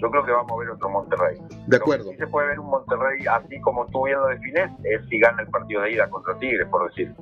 yo 0.00 0.10
creo 0.10 0.24
que 0.24 0.32
vamos 0.32 0.52
a 0.52 0.56
ver 0.56 0.70
otro 0.70 0.88
Monterrey. 0.88 1.38
De 1.66 1.76
acuerdo. 1.76 2.10
Si 2.10 2.16
se 2.16 2.26
puede 2.26 2.48
ver 2.48 2.60
un 2.60 2.70
Monterrey 2.70 3.26
así 3.26 3.60
como 3.60 3.86
tú 3.86 4.04
viendo 4.04 4.26
de 4.26 4.38
Finés, 4.38 4.70
es 4.84 5.06
si 5.08 5.18
gana 5.18 5.42
el 5.42 5.48
partido 5.48 5.82
de 5.82 5.92
ida 5.92 6.08
contra 6.08 6.38
Tigres, 6.38 6.66
por 6.68 6.88
decir. 6.88 7.14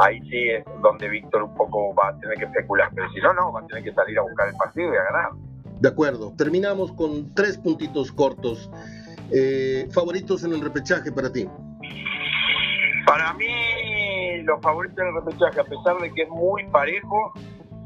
Ahí 0.00 0.20
sí 0.28 0.48
es 0.48 0.64
donde 0.82 1.08
Víctor 1.08 1.44
un 1.44 1.54
poco 1.54 1.94
va 1.94 2.08
a 2.08 2.18
tener 2.18 2.36
que 2.36 2.44
especular, 2.46 2.90
pero 2.94 3.08
si 3.10 3.20
no, 3.20 3.32
no, 3.34 3.52
va 3.52 3.60
a 3.60 3.66
tener 3.66 3.84
que 3.84 3.92
salir 3.92 4.18
a 4.18 4.22
buscar 4.22 4.48
el 4.48 4.56
partido 4.56 4.92
y 4.92 4.96
a 4.96 5.04
ganar. 5.04 5.30
De 5.84 5.90
acuerdo. 5.90 6.32
Terminamos 6.38 6.92
con 6.92 7.34
tres 7.34 7.58
puntitos 7.58 8.10
cortos. 8.10 8.70
Eh, 9.30 9.86
¿Favoritos 9.92 10.42
en 10.42 10.54
el 10.54 10.62
repechaje 10.62 11.12
para 11.12 11.30
ti? 11.30 11.46
Para 13.06 13.34
mí, 13.34 14.42
los 14.44 14.62
favoritos 14.62 14.98
en 14.98 15.08
el 15.08 15.14
repechaje, 15.22 15.60
a 15.60 15.64
pesar 15.64 15.98
de 16.00 16.10
que 16.14 16.22
es 16.22 16.30
muy 16.30 16.64
parejo, 16.70 17.34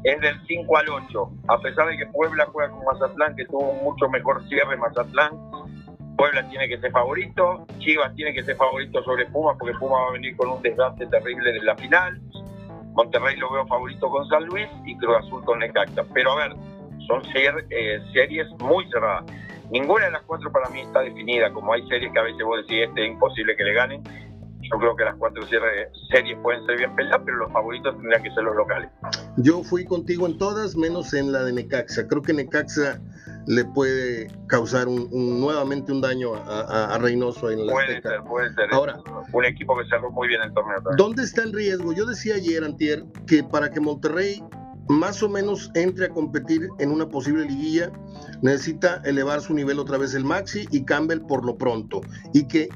es 0.05 0.21
del 0.21 0.33
5 0.47 0.77
al 0.77 0.87
8. 0.87 1.31
A 1.49 1.59
pesar 1.59 1.89
de 1.89 1.97
que 1.97 2.05
Puebla 2.05 2.47
juega 2.53 2.71
con 2.71 2.85
Mazatlán, 2.85 3.35
que 3.35 3.43
tuvo 3.47 3.73
mucho 3.83 4.07
mejor 4.07 4.47
cierre 4.47 4.77
Mazatlán, 4.77 5.31
Puebla 6.15 6.47
tiene 6.47 6.69
que 6.69 6.79
ser 6.79 6.91
favorito, 6.91 7.67
Chivas 7.79 8.15
tiene 8.15 8.33
que 8.33 8.43
ser 8.43 8.55
favorito 8.55 9.03
sobre 9.03 9.25
Puma, 9.25 9.57
porque 9.57 9.77
Puma 9.77 10.03
va 10.03 10.07
a 10.07 10.11
venir 10.13 10.37
con 10.37 10.47
un 10.47 10.61
desgaste 10.61 11.05
terrible 11.07 11.51
de 11.51 11.63
la 11.63 11.75
final. 11.75 12.17
Monterrey 12.93 13.35
lo 13.35 13.51
veo 13.51 13.67
favorito 13.67 14.09
con 14.09 14.25
San 14.29 14.45
Luis 14.45 14.69
y 14.85 14.97
Cruz 14.97 15.17
Azul 15.17 15.43
con 15.43 15.59
Necaxa. 15.59 16.05
Pero 16.13 16.31
a 16.31 16.47
ver, 16.47 16.55
son 17.09 17.23
eh, 17.69 17.99
series 18.13 18.47
muy 18.59 18.87
cerradas. 18.91 19.25
Ninguna 19.71 20.05
de 20.05 20.11
las 20.11 20.23
cuatro 20.23 20.51
para 20.51 20.69
mí 20.69 20.81
está 20.81 21.01
definida, 21.01 21.51
como 21.51 21.73
hay 21.73 21.87
series 21.87 22.11
que 22.13 22.19
a 22.19 22.23
veces 22.23 22.43
vos 22.43 22.57
decís, 22.61 22.87
este 22.87 23.05
es 23.05 23.11
imposible 23.11 23.55
que 23.55 23.63
le 23.63 23.73
ganen. 23.73 24.03
Yo 24.61 24.77
creo 24.77 24.95
que 24.95 25.03
las 25.03 25.15
cuatro 25.15 25.41
series 25.47 26.37
pueden 26.43 26.63
ser 26.65 26.77
bien 26.77 26.95
peleadas, 26.95 27.21
pero 27.25 27.37
los 27.37 27.51
favoritos 27.51 27.95
tendrían 27.95 28.21
que 28.21 28.29
ser 28.31 28.43
los 28.43 28.55
locales. 28.55 28.89
Yo 29.37 29.63
fui 29.63 29.85
contigo 29.85 30.27
en 30.27 30.37
todas, 30.37 30.75
menos 30.75 31.13
en 31.13 31.31
la 31.31 31.43
de 31.43 31.53
Necaxa. 31.53 32.07
Creo 32.07 32.21
que 32.21 32.33
Necaxa 32.33 32.99
le 33.47 33.65
puede 33.65 34.27
causar 34.47 34.87
un, 34.87 35.09
nuevamente 35.39 35.91
un 35.91 36.01
daño 36.01 36.35
a, 36.35 36.97
Reynoso 36.99 37.49
en 37.49 37.65
la 37.65 37.73
Puede 37.73 38.01
ser, 38.01 38.21
puede 38.23 38.53
ser. 38.53 38.71
Ahora, 38.71 38.99
un 39.33 39.45
equipo 39.45 39.75
que 39.77 39.85
cerró 39.89 40.11
muy 40.11 40.27
bien 40.27 40.41
el 40.41 40.53
torneo. 40.53 40.77
¿Dónde 40.97 41.23
está 41.23 41.43
el 41.43 41.53
riesgo? 41.53 41.93
Yo 41.93 42.05
decía 42.05 42.35
ayer, 42.35 42.63
Antier, 42.63 43.03
que 43.25 43.43
para 43.43 43.71
que 43.71 43.79
Monterrey 43.79 44.43
más 44.89 45.21
o 45.21 45.29
menos 45.29 45.71
entre 45.75 46.07
a 46.07 46.09
competir 46.09 46.67
en 46.79 46.91
una 46.91 47.07
posible 47.07 47.45
liguilla, 47.45 47.91
necesita 48.41 49.01
elevar 49.05 49.39
su 49.39 49.53
nivel 49.53 49.79
otra 49.79 49.97
vez 49.97 50.15
el 50.15 50.25
Maxi 50.25 50.67
y 50.71 50.83
Campbell 50.83 51.21
por 51.21 51.45
lo 51.45 51.57
pronto. 51.57 52.01
Y 52.33 52.47
que 52.47 52.69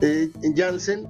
eh, 0.00 0.30
Jansen 0.56 1.06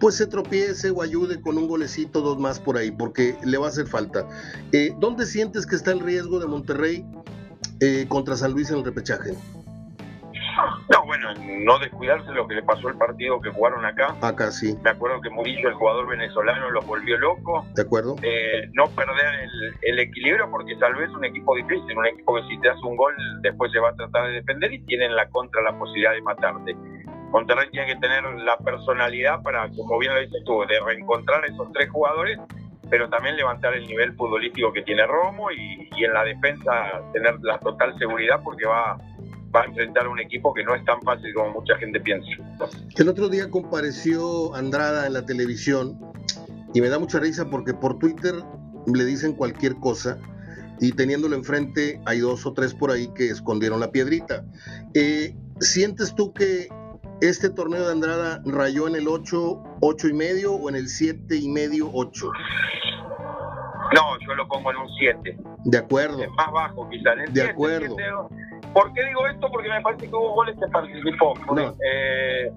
pues 0.00 0.16
se 0.16 0.26
tropiece 0.26 0.90
o 0.90 1.00
ayude 1.00 1.40
con 1.40 1.56
un 1.58 1.68
golecito, 1.68 2.22
dos 2.22 2.38
más 2.38 2.58
por 2.58 2.76
ahí, 2.76 2.90
porque 2.90 3.36
le 3.44 3.56
va 3.56 3.66
a 3.66 3.68
hacer 3.68 3.86
falta. 3.86 4.26
Eh, 4.72 4.92
¿Dónde 4.98 5.26
sientes 5.26 5.64
que 5.64 5.76
está 5.76 5.92
el 5.92 6.00
riesgo 6.00 6.40
de 6.40 6.46
Monterrey 6.48 7.06
eh, 7.78 8.06
contra 8.08 8.34
San 8.34 8.52
Luis 8.52 8.70
en 8.70 8.78
el 8.78 8.84
repechaje? 8.84 9.34
No, 10.90 11.01
no 11.34 11.78
descuidarse 11.78 12.30
lo 12.32 12.46
que 12.46 12.54
le 12.54 12.62
pasó 12.62 12.88
el 12.88 12.96
partido 12.96 13.40
que 13.40 13.50
jugaron 13.50 13.84
acá. 13.84 14.16
Acá 14.20 14.50
sí. 14.50 14.76
Me 14.82 14.90
acuerdo 14.90 15.20
que 15.20 15.30
Murillo, 15.30 15.68
el 15.68 15.74
jugador 15.74 16.08
venezolano, 16.08 16.70
los 16.70 16.86
volvió 16.86 17.18
locos. 17.18 17.64
De 17.74 17.82
acuerdo. 17.82 18.16
Eh, 18.22 18.68
no 18.74 18.88
perder 18.88 19.48
el, 19.82 19.98
equilibrio 19.98 20.50
porque 20.50 20.74
tal 20.76 20.94
vez 20.94 21.08
es 21.10 21.14
un 21.14 21.24
equipo 21.24 21.54
difícil, 21.54 21.96
un 21.96 22.06
equipo 22.06 22.34
que 22.34 22.42
si 22.48 22.58
te 22.60 22.68
hace 22.68 22.80
un 22.84 22.96
gol 22.96 23.14
después 23.42 23.70
se 23.72 23.78
va 23.78 23.90
a 23.90 23.94
tratar 23.94 24.26
de 24.28 24.32
defender 24.34 24.72
y 24.72 24.80
tienen 24.84 25.14
la 25.14 25.28
contra 25.28 25.62
la 25.62 25.78
posibilidad 25.78 26.12
de 26.12 26.22
matarte. 26.22 26.76
Monterrey 27.30 27.70
tiene 27.70 27.86
que 27.86 27.96
tener 27.96 28.24
la 28.24 28.58
personalidad 28.58 29.42
para, 29.42 29.68
como 29.70 29.98
bien 29.98 30.14
lo 30.14 30.20
dices 30.20 30.42
tú, 30.44 30.64
de 30.68 30.78
reencontrar 30.80 31.44
esos 31.46 31.72
tres 31.72 31.88
jugadores, 31.88 32.38
pero 32.90 33.08
también 33.08 33.36
levantar 33.36 33.74
el 33.74 33.86
nivel 33.86 34.12
futbolístico 34.14 34.72
que 34.72 34.82
tiene 34.82 35.06
Romo 35.06 35.50
y, 35.50 35.88
y 35.96 36.04
en 36.04 36.12
la 36.12 36.24
defensa 36.24 37.00
tener 37.12 37.40
la 37.40 37.58
total 37.58 37.96
seguridad 37.98 38.40
porque 38.44 38.66
va 38.66 38.98
va 39.54 39.62
a 39.62 39.64
enfrentar 39.64 40.06
a 40.06 40.08
un 40.08 40.20
equipo 40.20 40.52
que 40.54 40.64
no 40.64 40.74
es 40.74 40.84
tan 40.84 41.00
fácil 41.02 41.32
como 41.34 41.60
mucha 41.60 41.76
gente 41.76 42.00
piensa. 42.00 42.28
El 42.96 43.08
otro 43.08 43.28
día 43.28 43.50
compareció 43.50 44.54
Andrada 44.54 45.06
en 45.06 45.12
la 45.12 45.24
televisión 45.24 45.98
y 46.74 46.80
me 46.80 46.88
da 46.88 46.98
mucha 46.98 47.18
risa 47.20 47.48
porque 47.50 47.74
por 47.74 47.98
Twitter 47.98 48.34
le 48.86 49.04
dicen 49.04 49.34
cualquier 49.34 49.74
cosa 49.76 50.18
y 50.80 50.92
teniéndolo 50.92 51.36
enfrente 51.36 52.00
hay 52.06 52.20
dos 52.20 52.44
o 52.46 52.52
tres 52.54 52.74
por 52.74 52.90
ahí 52.90 53.08
que 53.14 53.28
escondieron 53.28 53.80
la 53.80 53.92
piedrita. 53.92 54.44
Eh, 54.94 55.36
¿Sientes 55.60 56.14
tú 56.14 56.32
que 56.32 56.68
este 57.20 57.50
torneo 57.50 57.86
de 57.86 57.92
Andrada 57.92 58.42
rayó 58.44 58.88
en 58.88 58.96
el 58.96 59.06
8, 59.06 59.62
8 59.80 60.08
y 60.08 60.12
medio 60.12 60.54
o 60.54 60.68
en 60.68 60.74
el 60.74 60.88
7 60.88 61.36
y 61.36 61.48
medio, 61.48 61.88
8? 61.92 62.32
No, 63.94 64.18
yo 64.26 64.34
lo 64.34 64.48
pongo 64.48 64.70
en 64.72 64.78
un 64.78 64.88
7. 64.98 65.36
De 65.64 65.78
acuerdo. 65.78 66.20
Es 66.22 66.30
más 66.30 66.50
bajo 66.50 66.88
quizás. 66.88 67.32
de 67.32 67.42
acuerdo. 67.42 67.96
¿Por 68.72 68.92
qué 68.94 69.04
digo 69.04 69.26
esto? 69.26 69.50
Porque 69.50 69.68
me 69.68 69.80
parece 69.80 70.08
que 70.08 70.14
hubo 70.14 70.34
goles 70.34 70.56
que 70.58 70.70
participó. 70.70 71.34
Eh, 71.84 72.50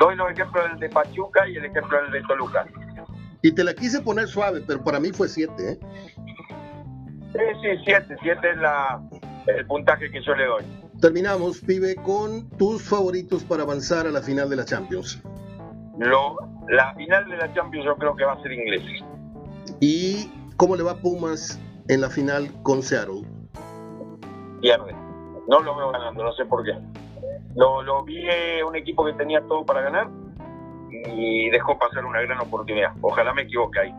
doy 0.00 0.16
los 0.16 0.30
ejemplos 0.30 0.64
del 0.70 0.80
de 0.80 0.88
Pachuca 0.88 1.48
y 1.48 1.56
el 1.56 1.64
ejemplo 1.66 2.02
del 2.02 2.12
de 2.12 2.22
Toluca. 2.22 2.66
Y 3.42 3.52
te 3.52 3.62
la 3.62 3.74
quise 3.74 4.00
poner 4.00 4.26
suave, 4.26 4.62
pero 4.66 4.82
para 4.82 4.98
mí 4.98 5.10
fue 5.10 5.28
7, 5.28 5.52
¿eh? 5.58 5.78
Sí, 7.32 7.40
sí, 7.62 7.68
7. 7.84 8.16
7 8.20 8.50
es 8.50 8.56
la, 8.58 9.00
el 9.46 9.66
puntaje 9.66 10.10
que 10.10 10.22
yo 10.22 10.34
le 10.34 10.46
doy. 10.46 10.64
Terminamos, 11.00 11.60
pibe, 11.60 11.94
con 11.96 12.48
tus 12.56 12.82
favoritos 12.82 13.44
para 13.44 13.62
avanzar 13.62 14.06
a 14.06 14.10
la 14.10 14.20
final 14.20 14.50
de 14.50 14.56
la 14.56 14.64
Champions. 14.64 15.22
Lo, 15.98 16.36
la 16.68 16.94
final 16.94 17.28
de 17.28 17.36
la 17.36 17.52
Champions 17.54 17.84
yo 17.84 17.96
creo 17.96 18.16
que 18.16 18.24
va 18.24 18.32
a 18.32 18.42
ser 18.42 18.52
inglés. 18.52 18.82
¿Y 19.80 20.30
cómo 20.56 20.74
le 20.74 20.82
va 20.82 20.96
Pumas 20.96 21.60
en 21.88 22.00
la 22.00 22.10
final 22.10 22.50
con 22.62 22.82
Seattle? 22.82 23.22
Pierde. 24.60 25.07
No 25.48 25.60
lo 25.60 25.74
veo 25.76 25.90
ganando, 25.90 26.22
no 26.22 26.32
sé 26.34 26.44
por 26.44 26.64
qué. 26.64 26.72
Lo, 27.56 27.82
lo 27.82 28.04
vi 28.04 28.28
eh, 28.28 28.62
un 28.62 28.76
equipo 28.76 29.04
que 29.04 29.14
tenía 29.14 29.40
todo 29.42 29.64
para 29.64 29.80
ganar 29.80 30.08
y 30.90 31.50
dejó 31.50 31.78
pasar 31.78 32.04
una 32.04 32.20
gran 32.20 32.40
oportunidad. 32.40 32.92
Ojalá 33.00 33.32
me 33.32 33.42
equivoque 33.42 33.80
ahí. 33.80 33.94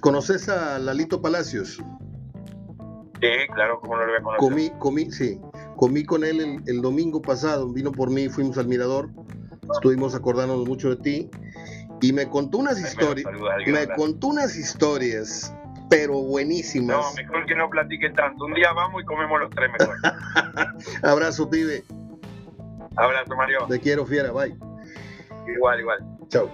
¿Conoces 0.00 0.48
a 0.48 0.78
Lalito 0.78 1.20
Palacios? 1.20 1.82
Sí, 3.20 3.28
claro, 3.54 3.80
como 3.80 3.96
no 3.96 4.02
lo 4.02 4.08
voy 4.08 4.20
a 4.20 4.22
conocer. 4.22 4.48
Comí, 4.48 4.70
comí, 4.78 5.10
sí, 5.10 5.40
comí 5.76 6.04
con 6.04 6.22
él 6.24 6.62
el, 6.66 6.82
domingo 6.82 7.22
pasado, 7.22 7.72
vino 7.72 7.90
por 7.90 8.10
mí, 8.10 8.28
fuimos 8.28 8.58
al 8.58 8.68
mirador, 8.68 9.08
estuvimos 9.72 10.14
acordándonos 10.14 10.68
mucho 10.68 10.90
de 10.90 10.96
ti 10.96 11.30
y 12.02 12.12
me 12.12 12.28
contó 12.28 12.58
unas 12.58 12.78
historias, 12.78 13.26
me 13.66 13.88
contó 13.96 14.28
unas 14.28 14.54
historias 14.54 15.55
pero 15.88 16.14
buenísimas. 16.14 16.96
No, 16.96 17.14
mejor 17.14 17.46
que 17.46 17.54
no 17.54 17.68
platique 17.70 18.10
tanto. 18.10 18.44
Un 18.44 18.54
día 18.54 18.72
vamos 18.72 19.02
y 19.02 19.04
comemos 19.04 19.40
los 19.40 19.50
tres 19.50 19.70
mejor. 19.78 19.96
Abrazo, 21.02 21.48
pibe. 21.48 21.84
Abrazo, 22.96 23.36
Mario. 23.36 23.66
Te 23.68 23.80
quiero, 23.80 24.06
fiera. 24.06 24.32
Bye. 24.32 24.56
Igual, 25.54 25.80
igual. 25.80 25.98
Chao. 26.28 26.50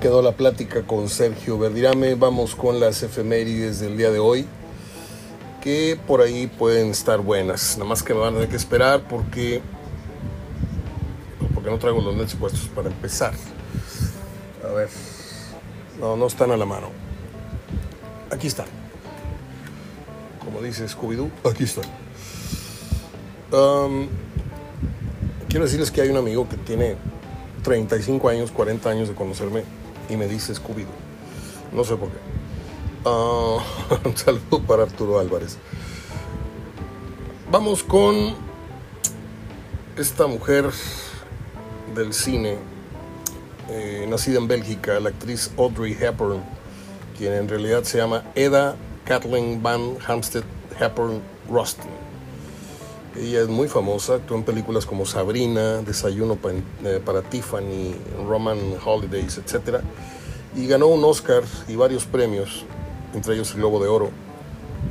Quedó 0.00 0.22
la 0.22 0.32
plática 0.32 0.82
con 0.82 1.10
Sergio 1.10 1.58
Verdirame. 1.58 2.14
Vamos 2.14 2.56
con 2.56 2.80
las 2.80 3.02
efemérides 3.02 3.80
del 3.80 3.98
día 3.98 4.10
de 4.10 4.18
hoy, 4.18 4.46
que 5.60 5.98
por 6.06 6.22
ahí 6.22 6.46
pueden 6.46 6.88
estar 6.88 7.20
buenas. 7.20 7.76
Nada 7.76 7.90
más 7.90 8.02
que 8.02 8.14
me 8.14 8.20
van 8.20 8.30
a 8.30 8.32
tener 8.36 8.48
que 8.48 8.56
esperar 8.56 9.06
porque, 9.06 9.60
porque 11.54 11.70
no 11.70 11.78
traigo 11.78 12.00
los 12.00 12.16
nets 12.16 12.34
puestos 12.34 12.62
para 12.74 12.88
empezar. 12.88 13.34
A 14.66 14.72
ver, 14.72 14.88
no, 16.00 16.16
no 16.16 16.26
están 16.26 16.50
a 16.50 16.56
la 16.56 16.64
mano. 16.64 16.88
Aquí 18.30 18.46
están. 18.46 18.66
Como 20.42 20.62
dice 20.62 20.88
Scooby-Doo, 20.88 21.30
aquí 21.50 21.64
están. 21.64 21.84
Um, 23.52 24.08
quiero 25.48 25.66
decirles 25.66 25.90
que 25.90 26.00
hay 26.00 26.08
un 26.08 26.16
amigo 26.16 26.48
que 26.48 26.56
tiene 26.56 26.96
35 27.62 28.28
años, 28.30 28.50
40 28.50 28.88
años 28.88 29.08
de 29.08 29.14
conocerme 29.14 29.79
y 30.10 30.16
me 30.16 30.26
dice 30.26 30.54
scooby 30.54 30.86
No 31.72 31.84
sé 31.84 31.96
por 31.96 32.08
qué. 32.08 32.18
Ah, 33.04 33.58
un 34.04 34.16
saludo 34.16 34.60
para 34.66 34.82
Arturo 34.82 35.18
Álvarez. 35.18 35.56
Vamos 37.50 37.82
con 37.82 38.34
esta 39.96 40.26
mujer 40.26 40.70
del 41.94 42.12
cine, 42.12 42.58
eh, 43.68 44.06
nacida 44.08 44.38
en 44.38 44.48
Bélgica, 44.48 45.00
la 45.00 45.10
actriz 45.10 45.50
Audrey 45.56 45.96
Hepburn, 45.98 46.42
quien 47.16 47.32
en 47.32 47.48
realidad 47.48 47.84
se 47.84 47.98
llama 47.98 48.24
Eda 48.34 48.76
Kathleen 49.04 49.62
Van 49.62 49.96
Hamstead 50.06 50.44
Hepburn 50.78 51.20
Rustin. 51.48 52.09
Ella 53.16 53.40
es 53.40 53.48
muy 53.48 53.66
famosa, 53.66 54.14
actuó 54.14 54.36
en 54.36 54.44
películas 54.44 54.86
como 54.86 55.04
Sabrina, 55.04 55.82
Desayuno 55.82 56.38
eh, 56.84 57.00
para 57.04 57.22
Tiffany, 57.22 57.92
Roman 58.28 58.58
Holidays, 58.84 59.38
etc. 59.38 59.80
Y 60.56 60.68
ganó 60.68 60.86
un 60.86 61.02
Oscar 61.04 61.42
y 61.66 61.74
varios 61.74 62.04
premios, 62.04 62.64
entre 63.12 63.34
ellos 63.34 63.50
el 63.52 63.58
Globo 63.58 63.82
de 63.82 63.88
Oro. 63.88 64.10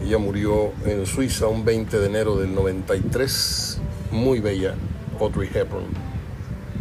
Ella 0.03 0.17
murió 0.17 0.73
en 0.85 1.05
Suiza 1.05 1.47
un 1.47 1.63
20 1.63 1.97
de 1.97 2.05
enero 2.07 2.35
del 2.35 2.53
93, 2.53 3.79
muy 4.11 4.41
bella, 4.41 4.75
Audrey 5.17 5.49
Hepburn. 5.53 5.87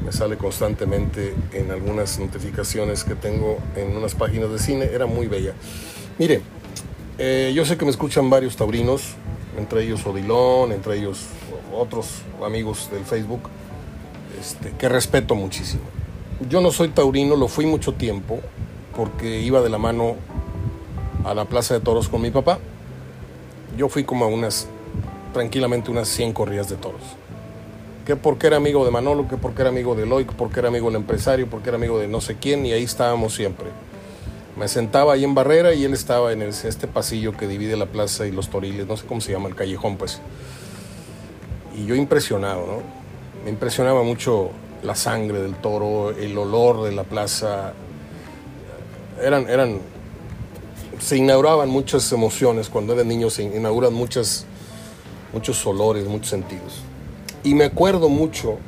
Me 0.04 0.10
sale 0.10 0.36
constantemente 0.36 1.34
en 1.52 1.70
algunas 1.70 2.18
notificaciones 2.18 3.04
que 3.04 3.14
tengo 3.14 3.58
en 3.76 3.96
unas 3.96 4.16
páginas 4.16 4.50
de 4.50 4.58
cine, 4.58 4.90
era 4.92 5.06
muy 5.06 5.28
bella. 5.28 5.54
Mire, 6.18 6.42
eh, 7.18 7.52
yo 7.54 7.64
sé 7.64 7.76
que 7.76 7.84
me 7.84 7.92
escuchan 7.92 8.28
varios 8.28 8.56
taurinos, 8.56 9.14
entre 9.58 9.82
ellos 9.82 10.06
Odilón, 10.06 10.72
entre 10.72 10.96
ellos 10.96 11.26
otros 11.74 12.22
amigos 12.44 12.88
del 12.90 13.04
Facebook, 13.04 13.40
este, 14.40 14.70
que 14.78 14.88
respeto 14.88 15.34
muchísimo. 15.34 15.82
Yo 16.48 16.60
no 16.60 16.70
soy 16.70 16.88
taurino, 16.88 17.36
lo 17.36 17.48
fui 17.48 17.66
mucho 17.66 17.94
tiempo, 17.94 18.40
porque 18.96 19.40
iba 19.40 19.60
de 19.60 19.68
la 19.68 19.78
mano 19.78 20.16
a 21.24 21.34
la 21.34 21.44
Plaza 21.44 21.74
de 21.74 21.80
Toros 21.80 22.08
con 22.08 22.22
mi 22.22 22.30
papá. 22.30 22.58
Yo 23.76 23.88
fui 23.88 24.04
como 24.04 24.24
a 24.24 24.28
unas, 24.28 24.68
tranquilamente 25.32 25.90
unas 25.90 26.08
100 26.08 26.32
corridas 26.32 26.68
de 26.68 26.76
toros. 26.76 27.02
Que 28.06 28.16
porque 28.16 28.46
era 28.46 28.56
amigo 28.56 28.84
de 28.84 28.90
Manolo, 28.90 29.28
que 29.28 29.36
porque 29.36 29.62
era 29.62 29.70
amigo 29.70 29.94
de 29.94 30.04
Eloy, 30.04 30.24
que 30.24 30.32
porque 30.32 30.60
era 30.60 30.68
amigo 30.68 30.86
del 30.86 30.96
empresario, 30.96 31.48
porque 31.50 31.68
era 31.68 31.76
amigo 31.76 31.98
de 31.98 32.08
no 32.08 32.20
sé 32.20 32.36
quién, 32.36 32.64
y 32.64 32.72
ahí 32.72 32.84
estábamos 32.84 33.34
siempre. 33.34 33.66
Me 34.58 34.66
sentaba 34.66 35.12
ahí 35.12 35.22
en 35.22 35.36
Barrera 35.36 35.72
y 35.72 35.84
él 35.84 35.94
estaba 35.94 36.32
en 36.32 36.42
este 36.42 36.88
pasillo 36.88 37.36
que 37.36 37.46
divide 37.46 37.76
la 37.76 37.86
plaza 37.86 38.26
y 38.26 38.32
los 38.32 38.48
toriles, 38.48 38.88
no 38.88 38.96
sé 38.96 39.06
cómo 39.06 39.20
se 39.20 39.30
llama, 39.30 39.48
el 39.48 39.54
callejón, 39.54 39.96
pues. 39.96 40.20
Y 41.76 41.86
yo 41.86 41.94
impresionado, 41.94 42.66
¿no? 42.66 42.82
Me 43.44 43.50
impresionaba 43.50 44.02
mucho 44.02 44.50
la 44.82 44.96
sangre 44.96 45.40
del 45.40 45.54
toro, 45.54 46.10
el 46.10 46.36
olor 46.36 46.82
de 46.82 46.90
la 46.90 47.04
plaza. 47.04 47.72
Eran, 49.22 49.48
eran, 49.48 49.78
se 50.98 51.16
inauguraban 51.16 51.68
muchas 51.68 52.10
emociones 52.10 52.68
cuando 52.68 52.94
eran 52.94 53.06
niños, 53.06 53.34
se 53.34 53.44
inauguran 53.44 53.94
muchas, 53.94 54.44
muchos 55.32 55.64
olores, 55.66 56.04
muchos 56.08 56.30
sentidos. 56.30 56.80
Y 57.44 57.54
me 57.54 57.62
acuerdo 57.62 58.08
mucho 58.08 58.58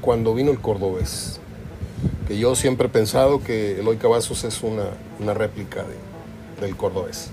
cuando 0.00 0.32
vino 0.32 0.50
el 0.50 0.60
cordobés 0.60 1.39
yo 2.38 2.54
siempre 2.54 2.86
he 2.86 2.90
pensado 2.90 3.42
que 3.42 3.80
Eloy 3.80 3.96
Cavazos 3.96 4.44
es 4.44 4.62
una, 4.62 4.84
una 5.18 5.34
réplica 5.34 5.82
de, 5.82 6.64
del 6.64 6.76
cordobés, 6.76 7.30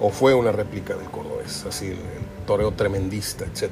o 0.00 0.10
fue 0.10 0.34
una 0.34 0.52
réplica 0.52 0.94
del 0.96 1.08
cordobés, 1.08 1.64
así 1.66 1.86
el, 1.86 1.98
toreo 2.46 2.72
tremendista, 2.72 3.46
etc. 3.46 3.70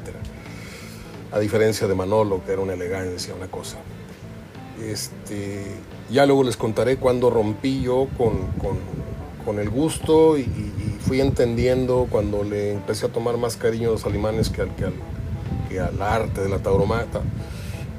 A 1.30 1.38
diferencia 1.38 1.86
de 1.86 1.94
Manolo, 1.94 2.42
que 2.42 2.52
era 2.52 2.62
una 2.62 2.72
elegancia, 2.72 3.34
una 3.34 3.48
cosa. 3.48 3.76
Este, 4.82 5.66
ya 6.10 6.24
luego 6.24 6.42
les 6.42 6.56
contaré 6.56 6.96
cuando 6.96 7.28
rompí 7.28 7.82
yo 7.82 8.08
con, 8.16 8.46
con, 8.52 8.78
con 9.44 9.58
el 9.58 9.68
gusto 9.68 10.38
y, 10.38 10.42
y, 10.42 10.98
fui 11.06 11.20
entendiendo 11.20 12.06
cuando 12.08 12.44
le 12.44 12.72
empecé 12.72 13.04
a 13.06 13.08
tomar 13.10 13.36
más 13.36 13.56
cariño 13.56 13.90
a 13.90 13.92
los 13.92 14.06
alemanes 14.06 14.48
que 14.48 14.62
al, 14.62 14.74
que 14.74 14.84
al, 14.84 14.94
que 15.68 15.80
al 15.80 16.00
arte 16.00 16.40
de 16.40 16.48
la 16.48 16.60
tauromata. 16.60 17.20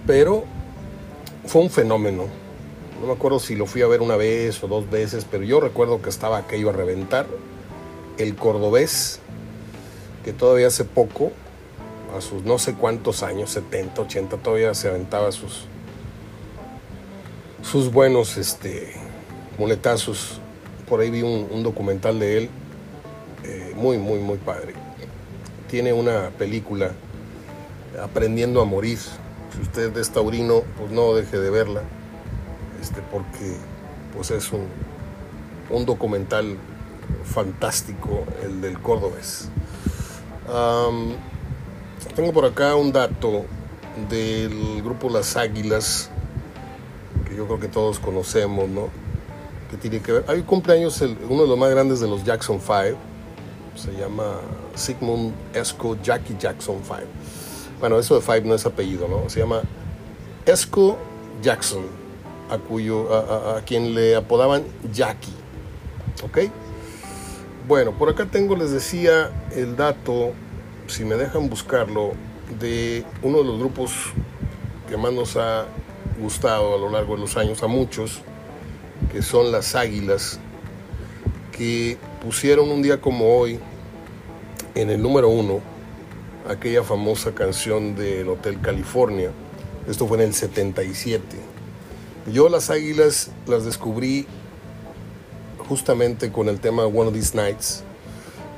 Pero 0.07 0.45
fue 1.45 1.61
un 1.61 1.69
fenómeno 1.69 2.42
no 3.03 3.09
me 3.09 3.15
acuerdo 3.15 3.37
si 3.41 3.55
lo 3.55 3.65
fui 3.65 3.81
a 3.81 3.87
ver 3.87 4.01
una 4.01 4.15
vez 4.15 4.63
o 4.63 4.67
dos 4.69 4.89
veces, 4.89 5.27
pero 5.29 5.43
yo 5.43 5.59
recuerdo 5.59 6.01
que 6.01 6.09
estaba 6.09 6.37
aquello 6.37 6.69
a 6.69 6.71
reventar. 6.71 7.27
El 8.17 8.33
cordobés, 8.35 9.19
que 10.23 10.31
todavía 10.31 10.67
hace 10.67 10.85
poco, 10.85 11.33
a 12.15 12.21
sus 12.21 12.43
no 12.43 12.57
sé 12.59 12.75
cuántos 12.75 13.21
años, 13.21 13.49
70, 13.49 14.03
80, 14.03 14.37
todavía 14.37 14.73
se 14.73 14.87
aventaba 14.87 15.33
sus, 15.33 15.65
sus 17.61 17.91
buenos 17.91 18.37
este, 18.37 18.93
muletazos. 19.57 20.39
Por 20.87 21.01
ahí 21.01 21.09
vi 21.09 21.23
un, 21.23 21.61
documental 21.61 22.19
de 22.19 22.37
él, 22.37 22.49
eh, 23.43 23.73
muy, 23.75 23.97
muy, 23.97 24.19
muy 24.19 24.37
padre. 24.37 24.75
Tiene 25.69 25.91
una 25.91 26.29
película, 26.37 26.91
Aprendiendo 28.01 28.61
a 28.61 28.65
Morir. 28.65 28.97
Si 28.97 29.61
usted 29.61 29.95
es 29.97 30.09
taurino, 30.09 30.63
pues 30.77 30.89
no 30.91 31.13
deje 31.13 31.37
de 31.37 31.49
verla 31.49 31.83
este, 32.83 33.01
porque 33.01 33.55
pues 34.13 34.29
es 34.31 34.51
un, 34.51 34.67
un 35.69 35.85
documental 35.85 36.57
fantástico, 37.23 38.25
el 38.43 38.59
del 38.59 38.77
Córdobés. 38.79 39.47
tengo 42.13 42.33
por 42.33 42.45
acá 42.45 42.75
un 42.75 42.91
dato 42.91 43.45
del 44.09 44.81
grupo 44.83 45.09
Las 45.09 45.37
Águilas, 45.37 46.09
que 47.25 47.37
yo 47.37 47.45
creo 47.45 47.59
que 47.59 47.69
todos 47.69 47.99
conocemos, 47.99 48.67
¿no? 48.67 48.89
Que 49.71 49.77
tiene 49.77 50.01
que 50.01 50.11
ver. 50.11 50.25
Hay 50.27 50.41
cumpleaños 50.41 51.01
uno 51.29 51.43
de 51.43 51.47
los 51.47 51.57
más 51.57 51.69
grandes 51.69 52.01
de 52.01 52.09
los 52.09 52.25
Jackson 52.25 52.59
5, 52.59 52.97
se 53.75 53.93
llama 53.93 54.41
Sigmund 54.75 55.33
Esco 55.53 55.95
Jackie 56.03 56.35
Jackson 56.37 56.81
5. 56.83 56.99
Bueno, 57.79 57.97
eso 57.97 58.15
de 58.15 58.21
5 58.21 58.41
no 58.45 58.55
es 58.55 58.65
apellido, 58.65 59.07
¿no? 59.07 59.29
Se 59.29 59.39
llama 59.39 59.61
Esco 60.45 60.97
Jackson 61.41 62.02
a, 62.49 62.57
cuyo, 62.57 63.13
a, 63.13 63.61
quien 63.65 63.93
le 63.93 64.15
apodaban 64.15 64.63
Jackie. 64.91 65.33
¿Ok? 66.23 66.51
Bueno, 67.67 67.91
por 67.91 68.09
acá 68.09 68.25
tengo, 68.25 68.55
les 68.55 68.71
decía, 68.71 69.31
el 69.55 69.75
dato, 69.75 70.31
si 70.87 71.05
me 71.05 71.15
dejan 71.15 71.49
buscarlo, 71.49 72.11
de 72.59 73.05
uno 73.21 73.39
de 73.39 73.43
los 73.45 73.59
grupos 73.59 73.91
que 74.89 74.97
más 74.97 75.13
nos 75.13 75.37
ha 75.37 75.65
gustado 76.19 76.75
a 76.75 76.77
lo 76.77 76.89
largo 76.89 77.15
de 77.15 77.21
los 77.21 77.37
años, 77.37 77.63
a 77.63 77.67
muchos, 77.67 78.21
que 79.11 79.21
son 79.21 79.51
las 79.51 79.75
Águilas, 79.75 80.39
que 81.51 81.97
pusieron 82.23 82.69
un 82.69 82.81
día 82.81 82.99
como 82.99 83.37
hoy 83.37 83.59
en 84.75 84.89
el 84.89 85.01
número 85.01 85.29
uno 85.29 85.61
aquella 86.47 86.83
famosa 86.83 87.33
canción 87.33 87.95
del 87.95 88.27
Hotel 88.29 88.59
California. 88.61 89.31
Esto 89.87 90.07
fue 90.07 90.17
en 90.17 90.25
el 90.25 90.33
77. 90.33 91.52
Yo 92.31 92.47
las 92.47 92.69
águilas 92.69 93.31
las 93.47 93.65
descubrí 93.65 94.25
justamente 95.67 96.31
con 96.31 96.47
el 96.47 96.59
tema 96.59 96.85
One 96.85 97.09
of 97.09 97.13
These 97.13 97.35
Nights. 97.35 97.83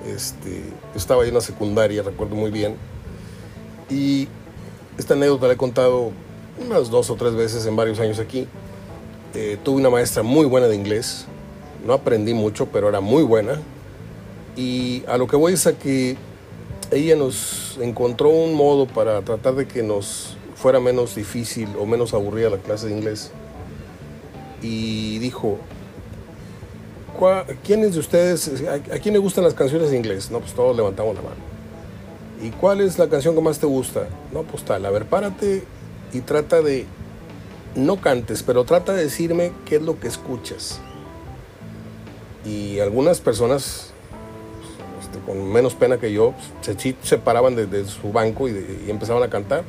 Este, 0.06 0.62
estaba 0.96 1.24
ahí 1.24 1.30
en 1.30 1.36
la 1.36 1.42
secundaria, 1.42 2.04
recuerdo 2.04 2.36
muy 2.36 2.52
bien. 2.52 2.76
Y 3.90 4.28
esta 5.00 5.16
anécdota 5.16 5.48
la 5.48 5.54
he 5.54 5.58
contado 5.58 6.12
unas 6.64 6.92
dos 6.92 7.10
o 7.10 7.16
tres 7.16 7.34
veces 7.34 7.66
en 7.66 7.76
varios 7.76 8.00
años 8.00 8.20
aquí. 8.20 8.48
Eh, 9.34 9.58
tuve 9.64 9.78
una 9.78 9.90
maestra 9.90 10.22
muy 10.22 10.46
buena 10.46 10.68
de 10.68 10.76
inglés. 10.76 11.26
No 11.88 11.94
aprendí 11.94 12.36
mucho, 12.36 12.68
pero 12.68 12.88
era 12.88 13.02
muy 13.02 13.24
buena. 13.24 13.60
Y 14.56 15.04
a 15.08 15.18
lo 15.18 15.26
que 15.26 15.38
voy 15.38 15.54
es 15.54 15.66
a 15.66 15.74
que 15.74 16.18
ella 16.92 17.16
nos 17.16 17.80
encontró 17.82 18.30
un 18.30 18.54
modo 18.54 18.86
para 18.86 19.24
tratar 19.24 19.56
de 19.56 19.68
que 19.68 19.82
nos 19.82 20.38
fuera 20.56 20.80
menos 20.80 21.16
difícil 21.16 21.68
o 21.80 21.88
menos 21.88 22.14
aburrida 22.14 22.52
la 22.52 22.58
clase 22.60 22.88
de 22.88 22.94
inglés 22.94 23.32
y 24.62 25.20
dijo, 25.20 25.60
¿quiénes 27.64 27.94
de 27.94 28.00
ustedes, 28.00 28.64
a, 28.68 29.00
quién 29.00 29.14
le 29.14 29.20
gustan 29.20 29.44
las 29.44 29.54
canciones 29.54 29.92
de 29.92 29.98
inglés? 29.98 30.32
No, 30.32 30.40
pues 30.40 30.54
todos 30.54 30.76
levantamos 30.76 31.16
la 31.16 31.22
mano. 31.22 31.36
¿Y 32.42 32.50
cuál 32.52 32.82
es 32.82 33.00
la 33.00 33.08
canción 33.08 33.36
que 33.36 33.42
más 33.42 33.60
te 33.60 33.66
gusta? 33.66 34.08
No, 34.34 34.44
pues 34.44 34.64
tal, 34.64 34.86
a 34.86 34.90
ver, 34.92 35.06
párate 35.06 35.64
y 36.14 36.20
trata 36.22 36.62
de, 36.62 36.86
no 37.76 38.02
cantes, 38.02 38.44
pero 38.44 38.66
trata 38.66 38.94
de 38.94 39.04
decirme 39.04 39.52
qué 39.66 39.78
es 39.78 39.82
lo 39.82 40.00
que 40.00 40.08
escuchas. 40.08 40.80
Y 42.46 42.80
algunas 42.80 43.22
personas, 43.22 43.92
este, 45.02 45.20
con 45.26 45.52
menos 45.52 45.74
pena 45.74 45.98
que 45.98 46.12
yo, 46.12 46.34
se, 46.62 46.96
se 47.02 47.18
paraban 47.18 47.56
de, 47.56 47.86
su 47.86 48.12
banco 48.12 48.48
y, 48.48 48.84
y 48.86 48.92
empezaban 48.92 49.24
a 49.24 49.30
cantar. 49.30 49.64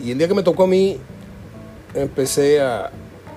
Y 0.00 0.12
el 0.12 0.18
día 0.18 0.28
que 0.28 0.34
me 0.34 0.42
tocó 0.42 0.64
a 0.64 0.66
mí, 0.66 0.98
empecé 1.94 2.60
a, 2.60 2.90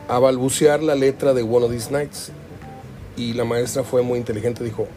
a 0.09 0.17
balbucear 0.17 0.81
la 0.81 0.95
letra 0.95 1.33
de 1.33 1.43
One 1.43 1.67
of 1.67 1.71
These 1.71 1.91
Nights. 1.91 2.31
Y 3.15 3.33
la 3.33 3.45
maestra 3.45 3.83
fue 3.83 4.01
muy 4.01 4.17
inteligente, 4.17 4.63
dijo, 4.63 4.87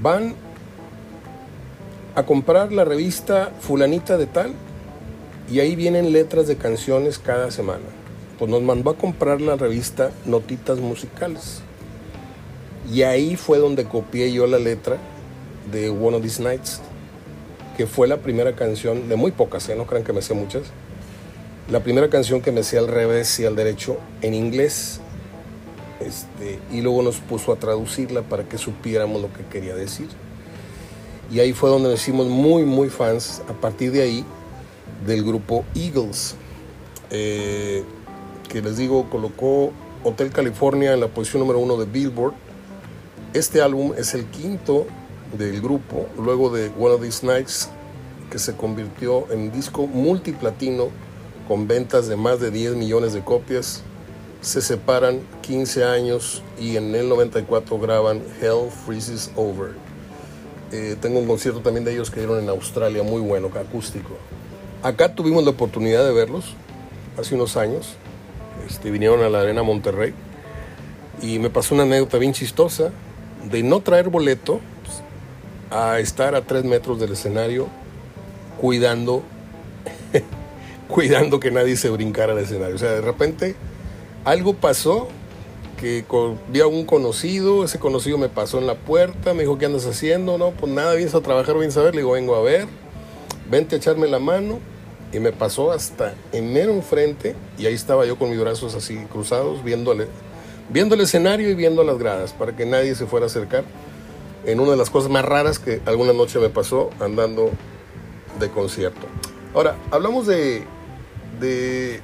van 0.00 0.34
a 2.14 2.22
comprar 2.24 2.72
la 2.72 2.84
revista 2.84 3.50
fulanita 3.60 4.16
de 4.16 4.26
tal 4.26 4.52
y 5.50 5.60
ahí 5.60 5.76
vienen 5.76 6.12
letras 6.12 6.46
de 6.46 6.56
canciones 6.56 7.18
cada 7.18 7.50
semana. 7.50 7.84
Pues 8.38 8.50
nos 8.50 8.62
mandó 8.62 8.90
a 8.90 8.96
comprar 8.96 9.40
la 9.40 9.56
revista 9.56 10.10
Notitas 10.24 10.78
Musicales. 10.78 11.62
Y 12.92 13.02
ahí 13.02 13.36
fue 13.36 13.58
donde 13.58 13.84
copié 13.84 14.32
yo 14.32 14.46
la 14.46 14.58
letra 14.58 14.98
de 15.72 15.90
One 15.90 16.18
of 16.18 16.22
These 16.22 16.42
Nights, 16.42 16.80
que 17.76 17.86
fue 17.86 18.06
la 18.06 18.18
primera 18.18 18.54
canción 18.54 19.08
de 19.08 19.16
muy 19.16 19.32
pocas, 19.32 19.68
¿eh? 19.68 19.74
no 19.74 19.86
crean 19.86 20.04
que 20.04 20.12
me 20.12 20.22
sé 20.22 20.34
muchas, 20.34 20.62
la 21.68 21.80
primera 21.80 22.08
canción 22.08 22.40
que 22.40 22.52
me 22.52 22.60
hacía 22.60 22.78
al 22.78 22.88
revés 22.88 23.40
y 23.40 23.44
al 23.44 23.56
derecho 23.56 23.98
en 24.22 24.34
inglés. 24.34 25.00
Este, 26.00 26.58
y 26.70 26.82
luego 26.82 27.02
nos 27.02 27.16
puso 27.16 27.52
a 27.52 27.56
traducirla 27.56 28.22
para 28.22 28.44
que 28.44 28.58
supiéramos 28.58 29.20
lo 29.20 29.32
que 29.32 29.44
quería 29.46 29.74
decir. 29.74 30.08
Y 31.32 31.40
ahí 31.40 31.52
fue 31.52 31.70
donde 31.70 31.88
nos 31.88 32.00
hicimos 32.00 32.28
muy, 32.28 32.64
muy 32.64 32.88
fans 32.88 33.42
a 33.48 33.52
partir 33.52 33.90
de 33.90 34.02
ahí 34.02 34.24
del 35.04 35.24
grupo 35.24 35.64
Eagles, 35.74 36.36
eh, 37.10 37.82
que 38.48 38.62
les 38.62 38.76
digo, 38.76 39.10
colocó 39.10 39.72
Hotel 40.04 40.30
California 40.30 40.92
en 40.92 41.00
la 41.00 41.08
posición 41.08 41.40
número 41.40 41.58
uno 41.58 41.76
de 41.76 41.86
Billboard. 41.86 42.34
Este 43.34 43.60
álbum 43.60 43.92
es 43.96 44.14
el 44.14 44.26
quinto 44.26 44.86
del 45.36 45.60
grupo, 45.60 46.06
luego 46.16 46.50
de 46.50 46.70
One 46.78 46.94
of 46.94 47.00
These 47.02 47.26
Nights, 47.26 47.70
que 48.30 48.38
se 48.38 48.54
convirtió 48.54 49.30
en 49.32 49.50
disco 49.50 49.88
multiplatino 49.88 50.90
con 51.46 51.68
ventas 51.68 52.08
de 52.08 52.16
más 52.16 52.40
de 52.40 52.50
10 52.50 52.74
millones 52.74 53.12
de 53.12 53.22
copias. 53.22 53.82
Se 54.40 54.60
separan 54.60 55.20
15 55.42 55.84
años 55.84 56.42
y 56.58 56.76
en 56.76 56.94
el 56.94 57.08
94 57.08 57.78
graban 57.78 58.22
Hell 58.40 58.70
Freezes 58.84 59.30
Over. 59.34 59.70
Eh, 60.72 60.96
tengo 61.00 61.18
un 61.20 61.26
concierto 61.26 61.60
también 61.60 61.84
de 61.84 61.92
ellos 61.92 62.10
que 62.10 62.20
dieron 62.20 62.42
en 62.42 62.48
Australia, 62.48 63.02
muy 63.02 63.20
bueno, 63.20 63.50
acústico. 63.54 64.10
Acá 64.82 65.14
tuvimos 65.14 65.44
la 65.44 65.50
oportunidad 65.50 66.04
de 66.04 66.12
verlos 66.12 66.54
hace 67.18 67.34
unos 67.34 67.56
años. 67.56 67.94
Este, 68.68 68.90
vinieron 68.90 69.22
a 69.22 69.28
la 69.28 69.40
Arena 69.40 69.62
Monterrey 69.62 70.14
y 71.22 71.38
me 71.38 71.50
pasó 71.50 71.74
una 71.74 71.84
anécdota 71.84 72.18
bien 72.18 72.32
chistosa 72.32 72.90
de 73.50 73.62
no 73.62 73.80
traer 73.80 74.08
boleto 74.08 74.60
pues, 74.84 75.02
a 75.70 75.98
estar 75.98 76.34
a 76.34 76.42
tres 76.42 76.64
metros 76.64 76.98
del 76.98 77.12
escenario 77.12 77.68
cuidando, 78.60 79.22
cuidando 80.88 81.40
que 81.40 81.50
nadie 81.50 81.76
se 81.76 81.90
brincara 81.90 82.32
al 82.32 82.38
escenario. 82.38 82.74
O 82.74 82.78
sea, 82.78 82.90
de 82.90 83.00
repente 83.00 83.56
algo 84.24 84.54
pasó 84.54 85.08
que 85.76 86.04
vi 86.48 86.60
a 86.60 86.66
un 86.66 86.84
conocido, 86.84 87.64
ese 87.64 87.78
conocido 87.78 88.18
me 88.18 88.28
pasó 88.28 88.58
en 88.58 88.66
la 88.66 88.74
puerta, 88.74 89.34
me 89.34 89.42
dijo, 89.42 89.58
¿qué 89.58 89.66
andas 89.66 89.86
haciendo? 89.86 90.38
No, 90.38 90.50
pues 90.50 90.72
nada, 90.72 90.94
vienes 90.94 91.14
a 91.14 91.20
trabajar, 91.20 91.54
vienes 91.54 91.76
a 91.76 91.82
ver, 91.82 91.94
le 91.94 92.00
digo, 92.00 92.12
vengo 92.12 92.34
a 92.34 92.40
ver, 92.40 92.66
vente 93.50 93.76
a 93.76 93.78
echarme 93.78 94.08
la 94.08 94.18
mano, 94.18 94.58
y 95.12 95.20
me 95.20 95.32
pasó 95.32 95.72
hasta 95.72 96.14
en 96.32 96.52
mero 96.52 96.72
enfrente, 96.72 97.36
y 97.58 97.66
ahí 97.66 97.74
estaba 97.74 98.06
yo 98.06 98.18
con 98.18 98.30
mis 98.30 98.40
brazos 98.40 98.74
así 98.74 98.96
cruzados, 99.12 99.62
viéndole, 99.62 100.08
viendo 100.70 100.94
el 100.94 101.02
escenario 101.02 101.48
y 101.50 101.54
viendo 101.54 101.84
las 101.84 101.98
gradas, 101.98 102.32
para 102.32 102.56
que 102.56 102.66
nadie 102.66 102.94
se 102.94 103.06
fuera 103.06 103.26
a 103.26 103.28
acercar, 103.28 103.64
en 104.44 104.60
una 104.60 104.72
de 104.72 104.76
las 104.76 104.90
cosas 104.90 105.10
más 105.10 105.24
raras 105.24 105.58
que 105.58 105.80
alguna 105.86 106.12
noche 106.12 106.38
me 106.38 106.48
pasó 106.48 106.90
andando 107.00 107.50
de 108.40 108.48
concierto. 108.50 109.06
Ahora, 109.54 109.76
hablamos 109.90 110.26
de, 110.26 110.64
de, 111.40 112.00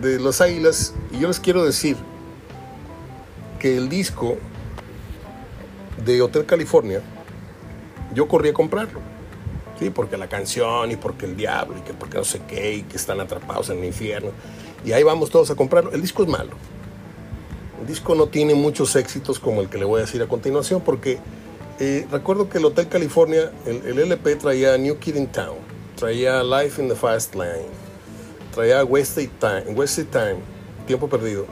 de 0.00 0.18
los 0.18 0.40
águilas, 0.40 0.94
y 1.12 1.20
yo 1.20 1.28
les 1.28 1.40
quiero 1.40 1.64
decir, 1.64 1.96
que 3.58 3.76
el 3.76 3.88
disco 3.88 4.36
de 6.04 6.22
Hotel 6.22 6.46
California, 6.46 7.02
yo 8.14 8.28
corrí 8.28 8.50
a 8.50 8.54
comprarlo. 8.54 9.00
Sí, 9.78 9.90
porque 9.90 10.16
la 10.16 10.28
canción 10.28 10.90
y 10.90 10.96
porque 10.96 11.26
el 11.26 11.36
diablo 11.36 11.78
y 11.78 11.82
que 11.82 11.94
porque 11.94 12.18
no 12.18 12.24
sé 12.24 12.40
qué 12.48 12.74
y 12.74 12.82
que 12.82 12.96
están 12.96 13.20
atrapados 13.20 13.70
en 13.70 13.78
el 13.78 13.84
infierno. 13.84 14.30
Y 14.84 14.92
ahí 14.92 15.02
vamos 15.04 15.30
todos 15.30 15.50
a 15.50 15.54
comprarlo. 15.54 15.92
El 15.92 16.02
disco 16.02 16.24
es 16.24 16.28
malo. 16.28 16.50
El 17.80 17.86
disco 17.86 18.16
no 18.16 18.26
tiene 18.26 18.54
muchos 18.54 18.96
éxitos 18.96 19.38
como 19.38 19.60
el 19.60 19.68
que 19.68 19.78
le 19.78 19.84
voy 19.84 19.98
a 19.98 20.04
decir 20.04 20.20
a 20.20 20.26
continuación 20.26 20.80
porque 20.80 21.18
eh, 21.78 22.06
recuerdo 22.10 22.48
que 22.48 22.58
el 22.58 22.64
Hotel 22.64 22.88
California, 22.88 23.52
el, 23.66 23.98
LP 23.98 24.34
traía 24.34 24.76
New 24.76 24.98
Kid 24.98 25.14
in 25.14 25.28
Town, 25.28 25.58
traía 25.96 26.42
Life 26.42 26.82
in 26.82 26.88
the 26.88 26.96
Fast 26.96 27.36
Lane, 27.36 27.68
traía 28.54 28.84
Wasted 28.84 29.30
Time, 29.38 29.74
Wasted 29.74 30.06
Time, 30.06 30.36
Tiempo 30.86 31.08
Perdido 31.08 31.46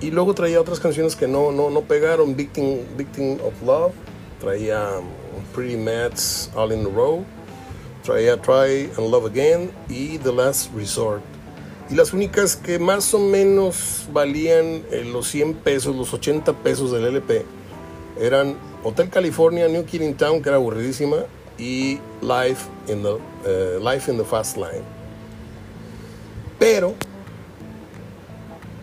y 0.00 0.10
luego 0.10 0.34
traía 0.34 0.60
otras 0.60 0.78
canciones 0.78 1.16
que 1.16 1.26
no, 1.26 1.50
no, 1.50 1.70
no 1.70 1.82
pegaron, 1.82 2.36
Victim, 2.36 2.82
Victim 2.96 3.38
of 3.44 3.60
Love, 3.64 3.92
traía 4.40 4.98
um, 4.98 5.06
Pretty 5.54 5.76
Mats 5.76 6.50
All 6.54 6.72
in 6.72 6.86
a 6.86 6.88
Row, 6.88 7.24
traía 8.04 8.40
Try 8.40 8.90
and 8.96 9.10
Love 9.10 9.26
Again 9.26 9.70
y 9.88 10.18
The 10.18 10.32
Last 10.32 10.72
Resort. 10.74 11.22
Y 11.90 11.94
las 11.94 12.12
únicas 12.12 12.54
que 12.54 12.78
más 12.78 13.12
o 13.14 13.18
menos 13.18 14.06
valían 14.12 14.82
eh, 14.92 15.08
los 15.10 15.26
100 15.28 15.54
pesos, 15.54 15.96
los 15.96 16.12
80 16.12 16.52
pesos 16.62 16.92
del 16.92 17.06
LP, 17.06 17.44
eran 18.20 18.56
Hotel 18.84 19.08
California, 19.08 19.66
New 19.68 19.84
Kid 19.84 20.02
in 20.02 20.14
Town, 20.14 20.42
que 20.42 20.48
era 20.50 20.58
aburridísima, 20.58 21.24
y 21.58 21.98
Life 22.20 22.66
in 22.88 23.02
the, 23.02 23.16
eh, 23.46 23.78
Life 23.80 24.10
in 24.10 24.18
the 24.18 24.24
Fast 24.24 24.56
Line. 24.56 24.97
Pero 26.58 26.94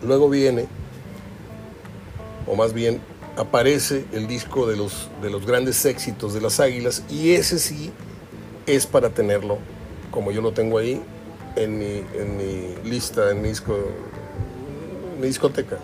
luego 0.02 0.28
viene 0.28 0.66
o 2.46 2.54
más 2.54 2.72
bien 2.72 3.00
aparece 3.36 4.04
el 4.12 4.26
disco 4.26 4.66
de 4.66 4.76
los, 4.76 5.08
de 5.20 5.30
los 5.30 5.46
grandes 5.46 5.84
éxitos 5.84 6.32
de 6.32 6.40
las 6.40 6.60
Águilas 6.60 7.02
y 7.10 7.32
ese 7.32 7.58
sí 7.58 7.92
es 8.66 8.86
para 8.86 9.10
tenerlo, 9.10 9.58
como 10.10 10.30
yo 10.30 10.40
lo 10.40 10.52
tengo 10.52 10.78
ahí 10.78 11.02
en 11.54 11.78
mi, 11.78 12.04
en 12.14 12.36
mi 12.36 12.88
lista, 12.88 13.30
en 13.30 13.42
mi, 13.42 13.48
disco, 13.48 13.76
mi 15.20 15.26
discoteca 15.26 15.78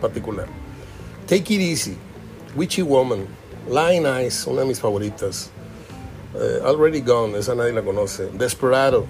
particular. 0.00 0.46
Take 1.26 1.54
It 1.54 1.60
Easy, 1.60 1.96
Witchy 2.54 2.82
Woman, 2.82 3.26
Line 3.68 4.06
Eyes, 4.08 4.46
una 4.46 4.60
de 4.60 4.66
mis 4.66 4.80
favoritas. 4.80 5.50
Eh, 6.34 6.60
Already 6.64 7.00
Gone, 7.00 7.38
esa 7.38 7.54
nadie 7.54 7.72
la 7.72 7.82
conoce. 7.82 8.28
Desperado, 8.34 9.06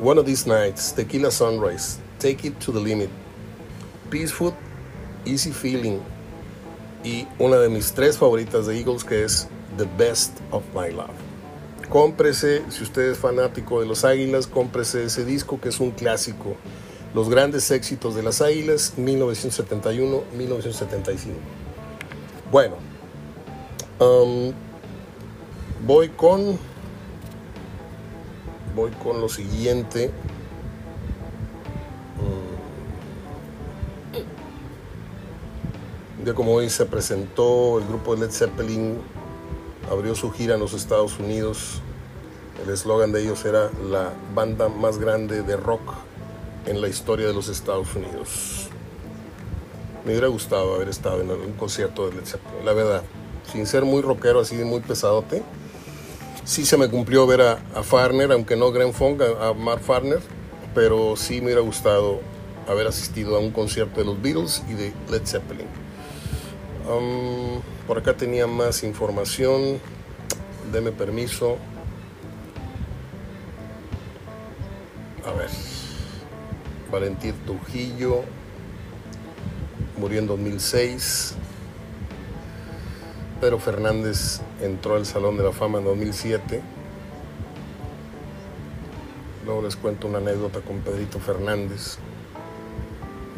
One 0.00 0.18
of 0.18 0.26
These 0.26 0.46
Nights, 0.46 0.92
Tequila 0.92 1.30
Sunrise, 1.30 1.98
Take 2.18 2.46
It 2.46 2.60
to 2.60 2.72
the 2.72 2.80
Limit. 2.80 3.08
Peaceful, 4.10 4.54
Easy 5.24 5.52
Feeling, 5.52 6.00
y 7.02 7.26
una 7.38 7.56
de 7.56 7.70
mis 7.70 7.92
tres 7.92 8.18
favoritas 8.18 8.66
de 8.66 8.78
Eagles 8.78 9.04
que 9.04 9.24
es 9.24 9.48
The 9.78 9.86
Best 9.96 10.38
of 10.50 10.64
My 10.74 10.92
Love. 10.92 11.14
Cómprese, 11.88 12.62
si 12.68 12.82
usted 12.82 13.12
es 13.12 13.18
fanático 13.18 13.80
de 13.80 13.86
los 13.86 14.04
Águilas, 14.04 14.46
cómprese 14.46 15.04
ese 15.04 15.24
disco 15.24 15.58
que 15.60 15.70
es 15.70 15.80
un 15.80 15.92
clásico. 15.92 16.56
Los 17.14 17.30
grandes 17.30 17.70
éxitos 17.70 18.14
de 18.14 18.22
las 18.22 18.42
Águilas, 18.42 18.92
1971-1975. 18.98 21.32
Bueno, 22.52 22.76
um, 24.00 24.52
voy 25.86 26.10
con 26.10 26.58
voy 28.76 28.90
con 29.02 29.20
lo 29.20 29.28
siguiente. 29.28 30.12
como 36.34 36.54
hoy 36.54 36.68
se 36.70 36.86
presentó 36.86 37.78
el 37.78 37.86
grupo 37.86 38.14
de 38.14 38.22
Led 38.22 38.32
Zeppelin, 38.32 38.98
abrió 39.90 40.14
su 40.14 40.32
gira 40.32 40.54
en 40.54 40.60
los 40.60 40.74
Estados 40.74 41.18
Unidos. 41.20 41.80
El 42.64 42.70
eslogan 42.72 43.12
de 43.12 43.22
ellos 43.22 43.44
era 43.44 43.70
la 43.88 44.12
banda 44.34 44.68
más 44.68 44.98
grande 44.98 45.42
de 45.42 45.56
rock 45.56 45.94
en 46.66 46.80
la 46.80 46.88
historia 46.88 47.28
de 47.28 47.32
los 47.32 47.48
Estados 47.48 47.94
Unidos. 47.94 48.68
Me 50.04 50.12
hubiera 50.12 50.26
gustado 50.26 50.74
haber 50.74 50.88
estado 50.88 51.20
en 51.20 51.30
un 51.30 51.52
concierto 51.52 52.08
de 52.08 52.16
Led 52.16 52.26
Zeppelin, 52.26 52.64
la 52.64 52.72
verdad. 52.72 53.02
Sin 53.52 53.66
ser 53.66 53.84
muy 53.84 54.02
rockero, 54.02 54.40
así 54.40 54.56
muy 54.56 54.80
pesadote. 54.80 55.44
Sí 56.46 56.64
se 56.64 56.78
me 56.78 56.88
cumplió 56.88 57.26
ver 57.26 57.42
a, 57.42 57.82
Farner, 57.82 58.32
aunque 58.32 58.56
no 58.56 58.72
Gren 58.72 58.94
Funk, 58.94 59.20
a, 59.20 59.48
a 59.48 59.52
Mark 59.52 59.82
Farner, 59.82 60.20
pero 60.74 61.16
sí 61.16 61.40
me 61.40 61.48
hubiera 61.48 61.60
gustado 61.60 62.20
haber 62.66 62.86
asistido 62.86 63.36
a 63.36 63.40
un 63.40 63.50
concierto 63.50 64.00
de 64.00 64.06
los 64.06 64.22
Beatles 64.22 64.62
y 64.70 64.72
de 64.72 64.94
Led 65.10 65.26
Zeppelin 65.26 65.66
por 67.86 67.98
acá 67.98 68.16
tenía 68.16 68.46
más 68.46 68.82
información. 68.82 69.80
Deme 70.72 70.92
permiso. 70.92 71.56
A 75.24 75.32
ver. 75.32 75.50
Valentín 76.90 77.34
Trujillo 77.44 78.22
murió 79.98 80.20
en 80.20 80.26
2006. 80.26 81.34
Pedro 83.40 83.58
Fernández 83.58 84.40
entró 84.60 84.96
al 84.96 85.06
Salón 85.06 85.36
de 85.36 85.44
la 85.44 85.52
Fama 85.52 85.78
en 85.78 85.84
2007. 85.84 86.62
Luego 89.44 89.62
les 89.62 89.76
cuento 89.76 90.08
una 90.08 90.18
anécdota 90.18 90.60
con 90.60 90.80
Pedrito 90.80 91.18
Fernández 91.20 91.98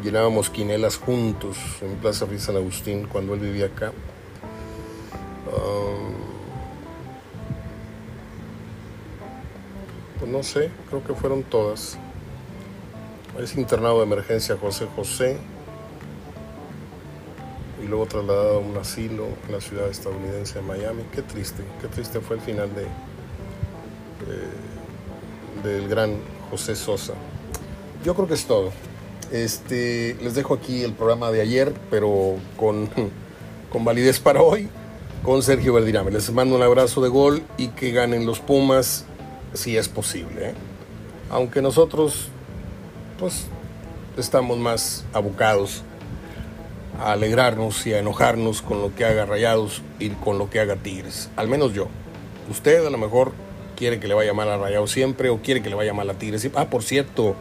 llenábamos 0.03 0.49
quinelas 0.49 0.97
juntos 0.97 1.57
en 1.81 1.95
Plaza 1.95 2.25
Ruiz 2.25 2.43
San 2.43 2.55
Agustín 2.55 3.07
cuando 3.07 3.33
él 3.33 3.41
vivía 3.41 3.65
acá. 3.67 3.91
Um, 5.47 6.13
pues 10.19 10.31
no 10.31 10.43
sé, 10.43 10.71
creo 10.89 11.03
que 11.03 11.13
fueron 11.13 11.43
todas. 11.43 11.97
Es 13.37 13.55
internado 13.55 13.99
de 13.99 14.03
emergencia 14.03 14.57
José 14.57 14.87
José 14.95 15.37
y 17.83 17.87
luego 17.87 18.05
trasladado 18.05 18.57
a 18.57 18.59
un 18.59 18.77
asilo 18.77 19.27
en 19.47 19.53
la 19.53 19.61
ciudad 19.61 19.89
estadounidense 19.89 20.55
de 20.55 20.61
Miami. 20.61 21.03
Qué 21.13 21.21
triste, 21.21 21.63
qué 21.81 21.87
triste 21.87 22.19
fue 22.19 22.37
el 22.37 22.41
final 22.41 22.69
de, 22.75 22.83
de 22.83 24.69
del 25.63 25.87
gran 25.87 26.15
José 26.49 26.75
Sosa. 26.75 27.13
Yo 28.03 28.15
creo 28.15 28.27
que 28.27 28.33
es 28.33 28.45
todo. 28.45 28.71
Este, 29.31 30.15
les 30.21 30.35
dejo 30.35 30.53
aquí 30.53 30.83
el 30.83 30.93
programa 30.93 31.31
de 31.31 31.41
ayer, 31.41 31.73
pero 31.89 32.35
con, 32.57 32.89
con 33.71 33.85
validez 33.85 34.19
para 34.19 34.41
hoy, 34.41 34.69
con 35.23 35.43
Sergio 35.43 35.73
Verdirame. 35.73 36.11
Les 36.11 36.31
mando 36.31 36.55
un 36.55 36.63
abrazo 36.63 37.01
de 37.01 37.09
gol 37.09 37.43
y 37.57 37.69
que 37.69 37.91
ganen 37.91 38.25
los 38.25 38.39
Pumas 38.39 39.05
si 39.53 39.77
es 39.77 39.87
posible. 39.87 40.49
¿eh? 40.49 40.53
Aunque 41.29 41.61
nosotros, 41.61 42.29
pues, 43.19 43.45
estamos 44.17 44.57
más 44.57 45.05
abocados 45.13 45.83
a 46.99 47.13
alegrarnos 47.13 47.85
y 47.87 47.93
a 47.93 47.99
enojarnos 47.99 48.61
con 48.61 48.81
lo 48.81 48.93
que 48.93 49.05
haga 49.05 49.25
Rayados 49.25 49.81
y 49.99 50.09
con 50.09 50.37
lo 50.37 50.49
que 50.49 50.59
haga 50.59 50.75
Tigres. 50.75 51.29
Al 51.35 51.47
menos 51.47 51.73
yo. 51.73 51.87
Usted 52.49 52.85
a 52.85 52.89
lo 52.89 52.97
mejor 52.97 53.31
quiere 53.75 53.99
que 53.99 54.07
le 54.07 54.13
vaya 54.13 54.33
mal 54.33 54.49
a 54.49 54.57
Rayados 54.57 54.91
siempre 54.91 55.29
o 55.29 55.41
quiere 55.41 55.61
que 55.61 55.69
le 55.69 55.75
vaya 55.75 55.93
mal 55.93 56.09
a 56.09 56.15
Tigres. 56.15 56.49
Ah, 56.55 56.69
por 56.69 56.83
cierto, 56.83 57.35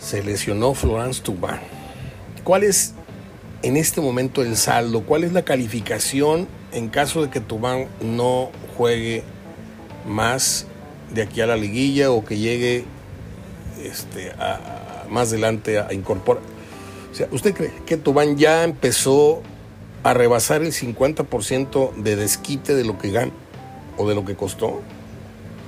se 0.00 0.22
lesionó 0.22 0.74
Florence 0.74 1.22
Tubán. 1.22 1.60
¿Cuál 2.42 2.64
es 2.64 2.94
en 3.62 3.76
este 3.76 4.00
momento 4.00 4.42
el 4.42 4.56
saldo? 4.56 5.02
¿Cuál 5.02 5.24
es 5.24 5.32
la 5.32 5.42
calificación 5.42 6.48
en 6.72 6.88
caso 6.88 7.22
de 7.22 7.30
que 7.30 7.40
Tubán 7.40 7.86
no 8.00 8.50
juegue 8.76 9.22
más 10.06 10.66
de 11.12 11.22
aquí 11.22 11.40
a 11.40 11.46
la 11.46 11.56
liguilla 11.56 12.10
o 12.10 12.24
que 12.24 12.38
llegue 12.38 12.84
este, 13.82 14.32
más 15.08 15.28
adelante 15.28 15.78
a, 15.78 15.92
incorporar? 15.92 16.42
O 17.12 17.14
sea, 17.14 17.28
¿usted 17.32 17.54
cree 17.54 17.72
que 17.86 17.96
Tubán 17.96 18.36
ya 18.36 18.64
empezó 18.64 19.42
a 20.02 20.14
rebasar 20.14 20.62
el 20.62 20.72
50% 20.72 21.94
de 21.94 22.16
desquite 22.16 22.74
de 22.74 22.84
lo 22.84 22.98
que 22.98 23.10
gana 23.10 23.32
o 23.96 24.08
de 24.08 24.14
lo 24.14 24.24
que 24.24 24.34
costó? 24.36 24.80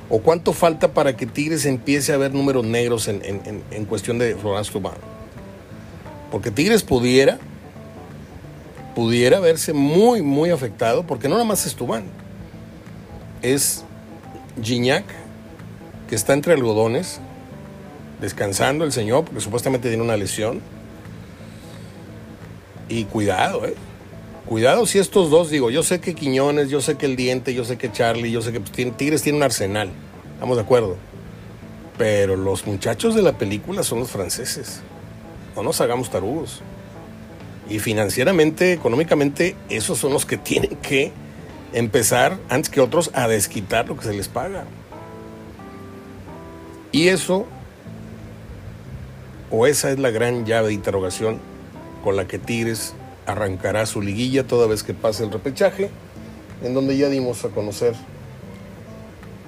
¿O 0.08 0.20
cuánto 0.20 0.52
falta 0.52 0.92
para 0.92 1.16
que 1.16 1.26
Tigres 1.26 1.64
empiece 1.64 2.12
a 2.12 2.16
ver 2.16 2.34
números 2.34 2.64
negros 2.64 3.08
en, 3.08 3.22
en 3.70 3.84
cuestión 3.86 4.18
de 4.18 4.36
Florence 4.36 4.70
Tubán? 4.70 5.12
Porque 6.32 6.50
Tigres 6.50 6.82
pudiera, 6.82 7.38
pudiera 8.94 9.38
verse 9.38 9.74
muy, 9.74 10.22
muy 10.22 10.48
afectado, 10.48 11.06
porque 11.06 11.28
no 11.28 11.34
nada 11.34 11.44
más 11.44 11.66
es 11.66 11.74
Tubán, 11.74 12.04
es 13.42 13.84
Gignac, 14.62 15.04
que 16.08 16.14
está 16.14 16.32
entre 16.32 16.54
algodones, 16.54 17.20
descansando 18.22 18.86
el 18.86 18.92
señor, 18.92 19.26
porque 19.26 19.42
supuestamente 19.42 19.88
tiene 19.88 20.02
una 20.02 20.16
lesión. 20.16 20.62
Y 22.88 23.04
cuidado, 23.04 23.66
eh. 23.66 23.74
Cuidado 24.46 24.86
si 24.86 24.98
estos 24.98 25.30
dos, 25.30 25.50
digo, 25.50 25.70
yo 25.70 25.82
sé 25.82 26.00
que 26.00 26.14
Quiñones, 26.14 26.68
yo 26.68 26.80
sé 26.80 26.96
que 26.96 27.06
el 27.06 27.16
Diente, 27.16 27.54
yo 27.54 27.64
sé 27.64 27.78
que 27.78 27.92
Charlie, 27.92 28.30
yo 28.30 28.42
sé 28.42 28.52
que 28.52 28.60
pues, 28.60 28.72
Tigres 28.96 29.22
tiene 29.22 29.38
un 29.38 29.44
arsenal, 29.44 29.90
estamos 30.34 30.56
de 30.56 30.62
acuerdo. 30.62 30.96
Pero 31.96 32.36
los 32.36 32.66
muchachos 32.66 33.14
de 33.14 33.22
la 33.22 33.38
película 33.38 33.82
son 33.82 34.00
los 34.00 34.10
franceses. 34.10 34.82
No 35.54 35.62
nos 35.62 35.80
hagamos 35.80 36.10
tarugos. 36.10 36.60
Y 37.68 37.78
financieramente, 37.78 38.72
económicamente, 38.72 39.54
esos 39.68 39.98
son 39.98 40.12
los 40.12 40.26
que 40.26 40.36
tienen 40.38 40.76
que 40.76 41.12
empezar, 41.72 42.36
antes 42.48 42.68
que 42.68 42.80
otros, 42.80 43.10
a 43.14 43.28
desquitar 43.28 43.88
lo 43.88 43.96
que 43.96 44.04
se 44.04 44.12
les 44.12 44.28
paga. 44.28 44.64
Y 46.90 47.08
eso, 47.08 47.46
o 49.50 49.66
esa 49.66 49.90
es 49.90 49.98
la 49.98 50.10
gran 50.10 50.44
llave 50.44 50.68
de 50.68 50.74
interrogación 50.74 51.51
con 52.02 52.16
la 52.16 52.26
que 52.26 52.38
Tigres 52.38 52.94
arrancará 53.26 53.86
su 53.86 54.02
liguilla 54.02 54.46
toda 54.46 54.66
vez 54.66 54.82
que 54.82 54.94
pase 54.94 55.24
el 55.24 55.32
repechaje, 55.32 55.90
en 56.62 56.74
donde 56.74 56.96
ya 56.96 57.08
dimos 57.08 57.44
a 57.44 57.48
conocer 57.48 57.94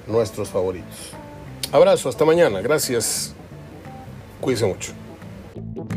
nuestros 0.07 0.49
favoritos. 0.49 1.11
Abrazo, 1.71 2.09
hasta 2.09 2.25
mañana, 2.25 2.61
gracias. 2.61 3.33
Cuídense 4.39 4.65
mucho. 4.65 5.94